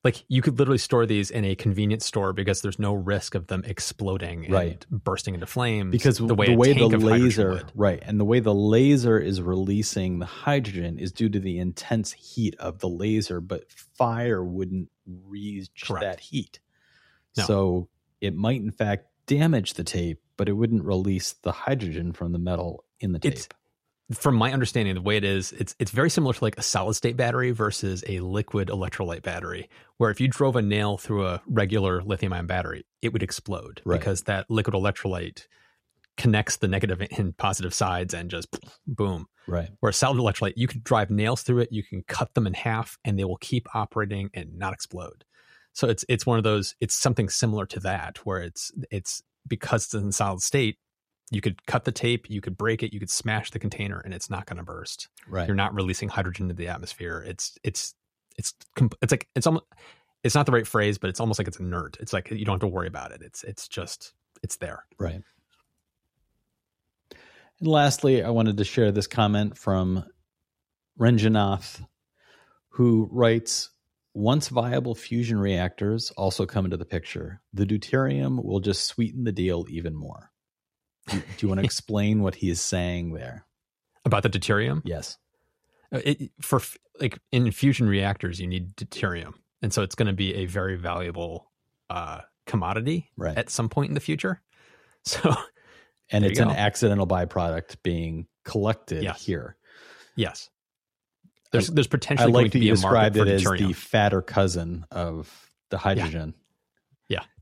like 0.07 0.23
you 0.29 0.41
could 0.41 0.57
literally 0.57 0.77
store 0.77 1.05
these 1.05 1.29
in 1.29 1.43
a 1.43 1.53
convenience 1.53 2.05
store 2.05 2.31
because 2.31 2.61
there's 2.61 2.79
no 2.79 2.93
risk 2.93 3.35
of 3.35 3.47
them 3.47 3.61
exploding 3.65 4.45
and 4.45 4.53
Right. 4.53 4.85
bursting 4.89 5.33
into 5.33 5.45
flames. 5.45 5.91
because 5.91 6.17
the 6.17 6.33
way, 6.33 6.47
the, 6.47 6.55
way 6.55 6.71
the 6.71 6.87
laser 6.87 7.61
right 7.75 8.01
and 8.05 8.17
the 8.17 8.23
way 8.23 8.39
the 8.39 8.55
laser 8.55 9.19
is 9.19 9.41
releasing 9.41 10.19
the 10.19 10.25
hydrogen 10.25 10.97
is 10.97 11.11
due 11.11 11.27
to 11.27 11.39
the 11.41 11.59
intense 11.59 12.13
heat 12.13 12.55
of 12.57 12.79
the 12.79 12.87
laser 12.87 13.41
but 13.41 13.69
fire 13.69 14.41
wouldn't 14.43 14.89
reach 15.25 15.69
Correct. 15.83 16.03
that 16.03 16.19
heat 16.21 16.59
No. 17.35 17.43
so 17.43 17.89
it 18.21 18.33
might 18.33 18.61
in 18.61 18.71
fact 18.71 19.07
damage 19.25 19.73
the 19.73 19.83
tape 19.83 20.21
but 20.37 20.47
it 20.47 20.53
wouldn't 20.53 20.85
release 20.85 21.33
the 21.33 21.51
hydrogen 21.51 22.13
from 22.13 22.31
the 22.31 22.39
metal 22.39 22.85
in 23.01 23.11
the 23.11 23.19
tape 23.19 23.33
It's- 23.33 23.49
from 24.13 24.35
my 24.35 24.53
understanding, 24.53 24.95
the 24.95 25.01
way 25.01 25.17
it 25.17 25.23
is, 25.23 25.51
it's 25.53 25.75
it's 25.79 25.91
very 25.91 26.09
similar 26.09 26.33
to 26.33 26.43
like 26.43 26.57
a 26.57 26.61
solid 26.61 26.93
state 26.93 27.17
battery 27.17 27.51
versus 27.51 28.03
a 28.07 28.19
liquid 28.21 28.69
electrolyte 28.69 29.21
battery, 29.23 29.69
where 29.97 30.11
if 30.11 30.21
you 30.21 30.27
drove 30.27 30.55
a 30.55 30.61
nail 30.61 30.97
through 30.97 31.25
a 31.25 31.41
regular 31.47 32.01
lithium 32.01 32.33
ion 32.33 32.47
battery, 32.47 32.85
it 33.01 33.11
would 33.13 33.23
explode 33.23 33.81
Right. 33.85 33.99
because 33.99 34.23
that 34.23 34.49
liquid 34.49 34.75
electrolyte 34.75 35.45
connects 36.15 36.57
the 36.57 36.67
negative 36.67 37.05
and 37.17 37.35
positive 37.37 37.73
sides 37.73 38.13
and 38.13 38.31
just 38.31 38.47
boom. 38.87 39.27
right 39.45 39.69
Where 39.81 39.89
a 39.89 39.93
solid 39.93 40.17
electrolyte, 40.17 40.53
you 40.55 40.67
could 40.67 40.83
drive 40.83 41.11
nails 41.11 41.43
through 41.43 41.59
it, 41.59 41.71
you 41.71 41.83
can 41.83 42.03
cut 42.07 42.33
them 42.33 42.47
in 42.47 42.53
half, 42.53 42.97
and 43.05 43.19
they 43.19 43.23
will 43.25 43.37
keep 43.37 43.67
operating 43.75 44.29
and 44.33 44.57
not 44.57 44.73
explode. 44.73 45.25
So 45.73 45.87
it's 45.89 46.03
it's 46.09 46.25
one 46.25 46.37
of 46.37 46.43
those. 46.43 46.75
It's 46.79 46.95
something 46.95 47.29
similar 47.29 47.65
to 47.67 47.79
that, 47.81 48.25
where 48.25 48.39
it's 48.41 48.71
it's 48.89 49.21
because 49.47 49.85
it's 49.85 49.93
in 49.93 50.11
solid 50.11 50.41
state. 50.41 50.77
You 51.29 51.41
could 51.41 51.65
cut 51.65 51.83
the 51.83 51.91
tape, 51.91 52.29
you 52.29 52.39
could 52.39 52.57
break 52.57 52.83
it, 52.83 52.93
you 52.93 52.99
could 52.99 53.09
smash 53.09 53.51
the 53.51 53.59
container, 53.59 53.99
and 53.99 54.13
it's 54.13 54.29
not 54.29 54.45
going 54.45 54.57
to 54.57 54.63
burst. 54.63 55.09
right 55.27 55.47
You're 55.47 55.55
not 55.55 55.73
releasing 55.73 56.07
hydrogen 56.07 56.45
into 56.45 56.55
the 56.55 56.69
atmosphere. 56.69 57.23
It's 57.27 57.57
it's 57.63 57.95
it's 58.37 58.53
it's 59.01 59.11
like 59.11 59.27
it's 59.35 59.47
almost 59.47 59.65
it's 60.23 60.35
not 60.35 60.45
the 60.45 60.51
right 60.51 60.67
phrase, 60.67 60.97
but 60.97 61.09
it's 61.09 61.19
almost 61.19 61.39
like 61.39 61.47
it's 61.47 61.59
inert. 61.59 61.97
It's 61.99 62.13
like 62.13 62.31
you 62.31 62.45
don't 62.45 62.55
have 62.55 62.61
to 62.61 62.67
worry 62.67 62.87
about 62.87 63.11
it. 63.11 63.21
It's 63.21 63.43
it's 63.43 63.67
just 63.67 64.13
it's 64.43 64.57
there. 64.57 64.85
Right. 64.97 65.21
And 67.59 67.67
lastly, 67.67 68.23
I 68.23 68.29
wanted 68.29 68.57
to 68.57 68.63
share 68.63 68.91
this 68.91 69.07
comment 69.07 69.57
from 69.57 70.05
Renjanath, 70.99 71.83
who 72.69 73.09
writes 73.11 73.69
Once 74.13 74.49
viable 74.49 74.95
fusion 74.95 75.39
reactors 75.39 76.11
also 76.11 76.45
come 76.45 76.65
into 76.65 76.77
the 76.77 76.85
picture, 76.85 77.41
the 77.53 77.65
deuterium 77.65 78.43
will 78.43 78.59
just 78.59 78.85
sweeten 78.85 79.23
the 79.23 79.31
deal 79.31 79.65
even 79.69 79.95
more. 79.95 80.31
Do, 81.07 81.21
you 81.39 81.47
want 81.47 81.59
to 81.59 81.65
explain 81.65 82.21
what 82.21 82.35
he 82.35 82.49
is 82.49 82.61
saying 82.61 83.13
there? 83.13 83.45
About 84.05 84.23
the 84.23 84.29
deuterium, 84.29 84.81
Yes. 84.85 85.17
Uh, 85.93 85.99
it, 86.03 86.31
for 86.41 86.61
like 86.99 87.17
in 87.31 87.49
fusion 87.51 87.87
reactors, 87.87 88.39
you 88.41 88.47
need 88.47 88.75
deuterium, 88.75 89.33
and 89.61 89.71
so 89.73 89.81
it's 89.83 89.95
going 89.95 90.07
to 90.07 90.13
be 90.13 90.33
a 90.35 90.45
very 90.45 90.75
valuable 90.75 91.49
uh, 91.89 92.21
commodity 92.45 93.09
Right. 93.17 93.37
at 93.37 93.49
some 93.49 93.69
point 93.69 93.89
in 93.89 93.93
the 93.93 93.99
future. 94.01 94.41
So 95.05 95.33
and 96.09 96.25
it's 96.25 96.39
an 96.39 96.49
accidental 96.49 97.07
byproduct 97.07 97.77
being 97.83 98.27
collected 98.43 99.03
Yes. 99.03 99.25
here. 99.25 99.55
yes, 100.17 100.49
there's 101.51 101.67
there's 101.69 101.87
I 101.87 101.91
potentially 101.91 102.31
going 102.33 102.43
like 102.45 102.51
to 102.53 102.59
be 102.59 102.69
a 102.69 102.75
market 102.75 103.13
described 103.13 103.15
for 103.15 103.55
it 103.55 103.61
as 103.61 103.67
the 103.67 103.73
fatter 103.73 104.21
cousin 104.21 104.85
of 104.91 105.51
the 105.69 105.77
hydrogen. 105.77 106.33
Yeah. 106.35 106.43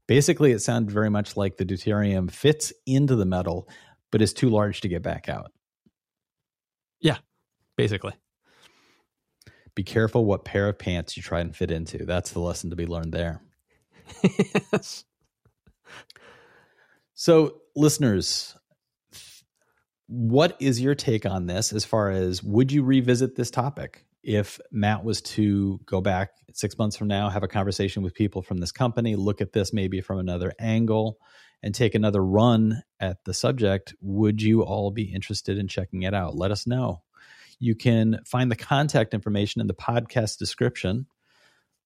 Basically, 0.08 0.52
it 0.52 0.60
sounded 0.60 0.92
very 0.92 1.10
much 1.10 1.36
like 1.36 1.58
the 1.58 1.66
deuterium 1.66 2.30
fits 2.30 2.72
into 2.86 3.16
the 3.16 3.26
metal, 3.26 3.68
but 4.12 4.22
is 4.22 4.34
too 4.34 4.50
large 4.50 4.82
to 4.82 4.88
get 4.88 5.02
back 5.02 5.30
out. 5.30 5.52
Yeah, 7.02 7.18
basically. 7.76 8.14
Be 9.74 9.84
careful 9.84 10.26
what 10.26 10.46
pair 10.46 10.70
of 10.70 10.80
pants 10.80 11.18
you 11.18 11.24
try 11.24 11.42
and 11.42 11.56
fit 11.56 11.72
into. 11.72 12.06
That's 12.06 12.32
the 12.32 12.40
lesson 12.40 12.70
to 12.70 12.76
be 12.76 12.86
learned 12.86 13.14
there. 13.14 13.42
yes. 14.72 15.04
So, 17.14 17.62
listeners, 17.76 18.56
what 20.08 20.56
is 20.60 20.80
your 20.80 20.96
take 20.96 21.26
on 21.26 21.48
this 21.48 21.74
as 21.74 21.84
far 21.84 22.12
as 22.12 22.44
would 22.44 22.72
you 22.72 22.84
revisit 22.84 23.36
this 23.36 23.50
topic 23.50 24.06
if 24.26 24.60
Matt 24.72 25.04
was 25.04 25.22
to 25.22 25.80
go 25.86 26.02
back 26.02 26.32
six 26.54 26.78
months 26.78 26.98
from 26.98 27.08
now, 27.08 27.30
have 27.30 27.44
a 27.44 27.48
conversation 27.48 28.02
with 28.02 28.16
people 28.16 28.42
from 28.42 28.58
this 28.58 28.72
company, 28.72 29.16
look 29.16 29.40
at 29.40 29.54
this 29.54 29.72
maybe 29.72 30.02
from 30.02 30.18
another 30.18 30.52
angle, 30.60 31.20
and 31.62 31.76
take 31.76 31.94
another 31.94 32.24
run 32.24 32.82
at 33.00 33.24
the 33.26 33.34
subject, 33.34 33.94
would 34.02 34.42
you 34.42 34.64
all 34.64 34.90
be 34.90 35.04
interested 35.14 35.58
in 35.58 35.68
checking 35.68 36.04
it 36.04 36.14
out? 36.14 36.36
Let 36.36 36.52
us 36.52 36.66
know. 36.66 37.04
You 37.60 37.76
can 37.76 38.20
find 38.26 38.52
the 38.52 38.56
contact 38.56 39.14
information 39.14 39.62
in 39.62 39.68
the 39.68 39.74
podcast 39.74 40.38
description 40.38 41.06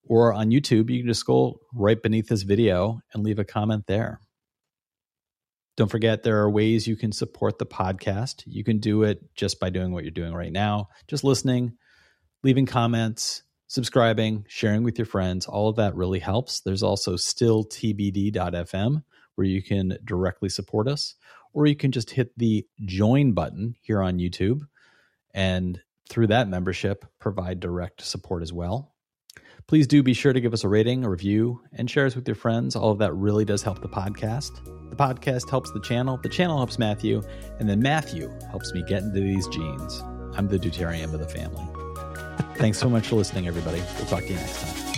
or 0.04 0.34
on 0.34 0.50
YouTube. 0.50 0.90
You 0.90 1.00
can 1.00 1.08
just 1.08 1.20
scroll 1.20 1.60
right 1.74 2.02
beneath 2.02 2.28
this 2.28 2.44
video 2.44 3.02
and 3.14 3.24
leave 3.24 3.40
a 3.40 3.44
comment 3.44 3.86
there. 3.86 4.22
Don't 5.76 5.92
forget, 5.92 6.24
there 6.24 6.40
are 6.40 6.50
ways 6.50 6.88
you 6.88 6.96
can 6.96 7.12
support 7.12 7.58
the 7.58 7.66
podcast. 7.66 8.44
You 8.46 8.64
can 8.64 8.80
do 8.80 9.04
it 9.04 9.20
just 9.36 9.60
by 9.60 9.70
doing 9.70 9.92
what 9.92 10.04
you're 10.04 10.12
doing 10.12 10.34
right 10.34 10.52
now, 10.52 10.90
just 11.08 11.24
listening, 11.24 11.78
leaving 12.44 12.66
comments, 12.66 13.44
subscribing, 13.68 14.46
sharing 14.48 14.84
with 14.84 14.98
your 14.98 15.06
friends. 15.06 15.46
All 15.46 15.70
of 15.70 15.76
that 15.78 15.96
really 15.96 16.20
helps. 16.20 16.62
There's 16.62 16.84
also 16.84 17.14
stilltbd.fm 17.14 19.04
where 19.36 19.48
you 19.48 19.62
can 19.62 19.98
directly 20.04 20.50
support 20.50 20.88
us, 20.88 21.16
or 21.54 21.66
you 21.66 21.76
can 21.76 21.92
just 21.92 22.10
hit 22.10 22.38
the 22.38 22.66
join 22.86 23.32
button 23.32 23.76
here 23.82 24.02
on 24.02 24.20
YouTube 24.20 24.62
and 25.34 25.80
through 26.10 26.28
that 26.28 26.50
membership 26.50 27.06
provide 27.20 27.60
direct 27.60 28.02
support 28.02 28.42
as 28.42 28.52
well. 28.52 28.94
Please 29.68 29.86
do 29.86 30.02
be 30.02 30.14
sure 30.14 30.34
to 30.34 30.42
give 30.42 30.54
us 30.54 30.64
a 30.64 30.68
rating, 30.68 31.04
a 31.04 31.10
review, 31.10 31.62
and 31.74 31.90
share 31.90 32.08
us 32.08 32.16
with 32.16 32.28
your 32.28 32.36
friends. 32.36 32.76
All 32.76 32.92
of 32.92 32.98
that 32.98 33.14
really 33.14 33.46
does 33.46 33.62
help 33.62 33.82
the 33.82 33.88
podcast. 33.88 34.52
The 34.90 34.96
podcast 34.96 35.50
helps 35.50 35.72
the 35.72 35.80
channel, 35.82 36.20
the 36.24 36.30
channel 36.30 36.58
helps 36.58 36.80
Matthew, 36.80 37.22
and 37.60 37.70
then 37.70 37.80
Matthew 37.80 38.34
helps 38.50 38.74
me 38.74 38.84
get 38.88 39.04
into 39.04 39.20
these 39.20 39.48
jeans. 39.48 40.04
I'm 40.36 40.48
the 40.48 40.58
deuterium 40.58 41.14
of 41.14 41.20
the 41.20 41.28
family. 41.28 41.79
Thanks 42.60 42.78
so 42.78 42.90
much 42.90 43.08
for 43.08 43.16
listening, 43.16 43.48
everybody. 43.48 43.82
We'll 43.98 44.08
talk 44.08 44.24
to 44.24 44.28
you 44.28 44.36
next 44.36 44.62
time. 44.62 44.89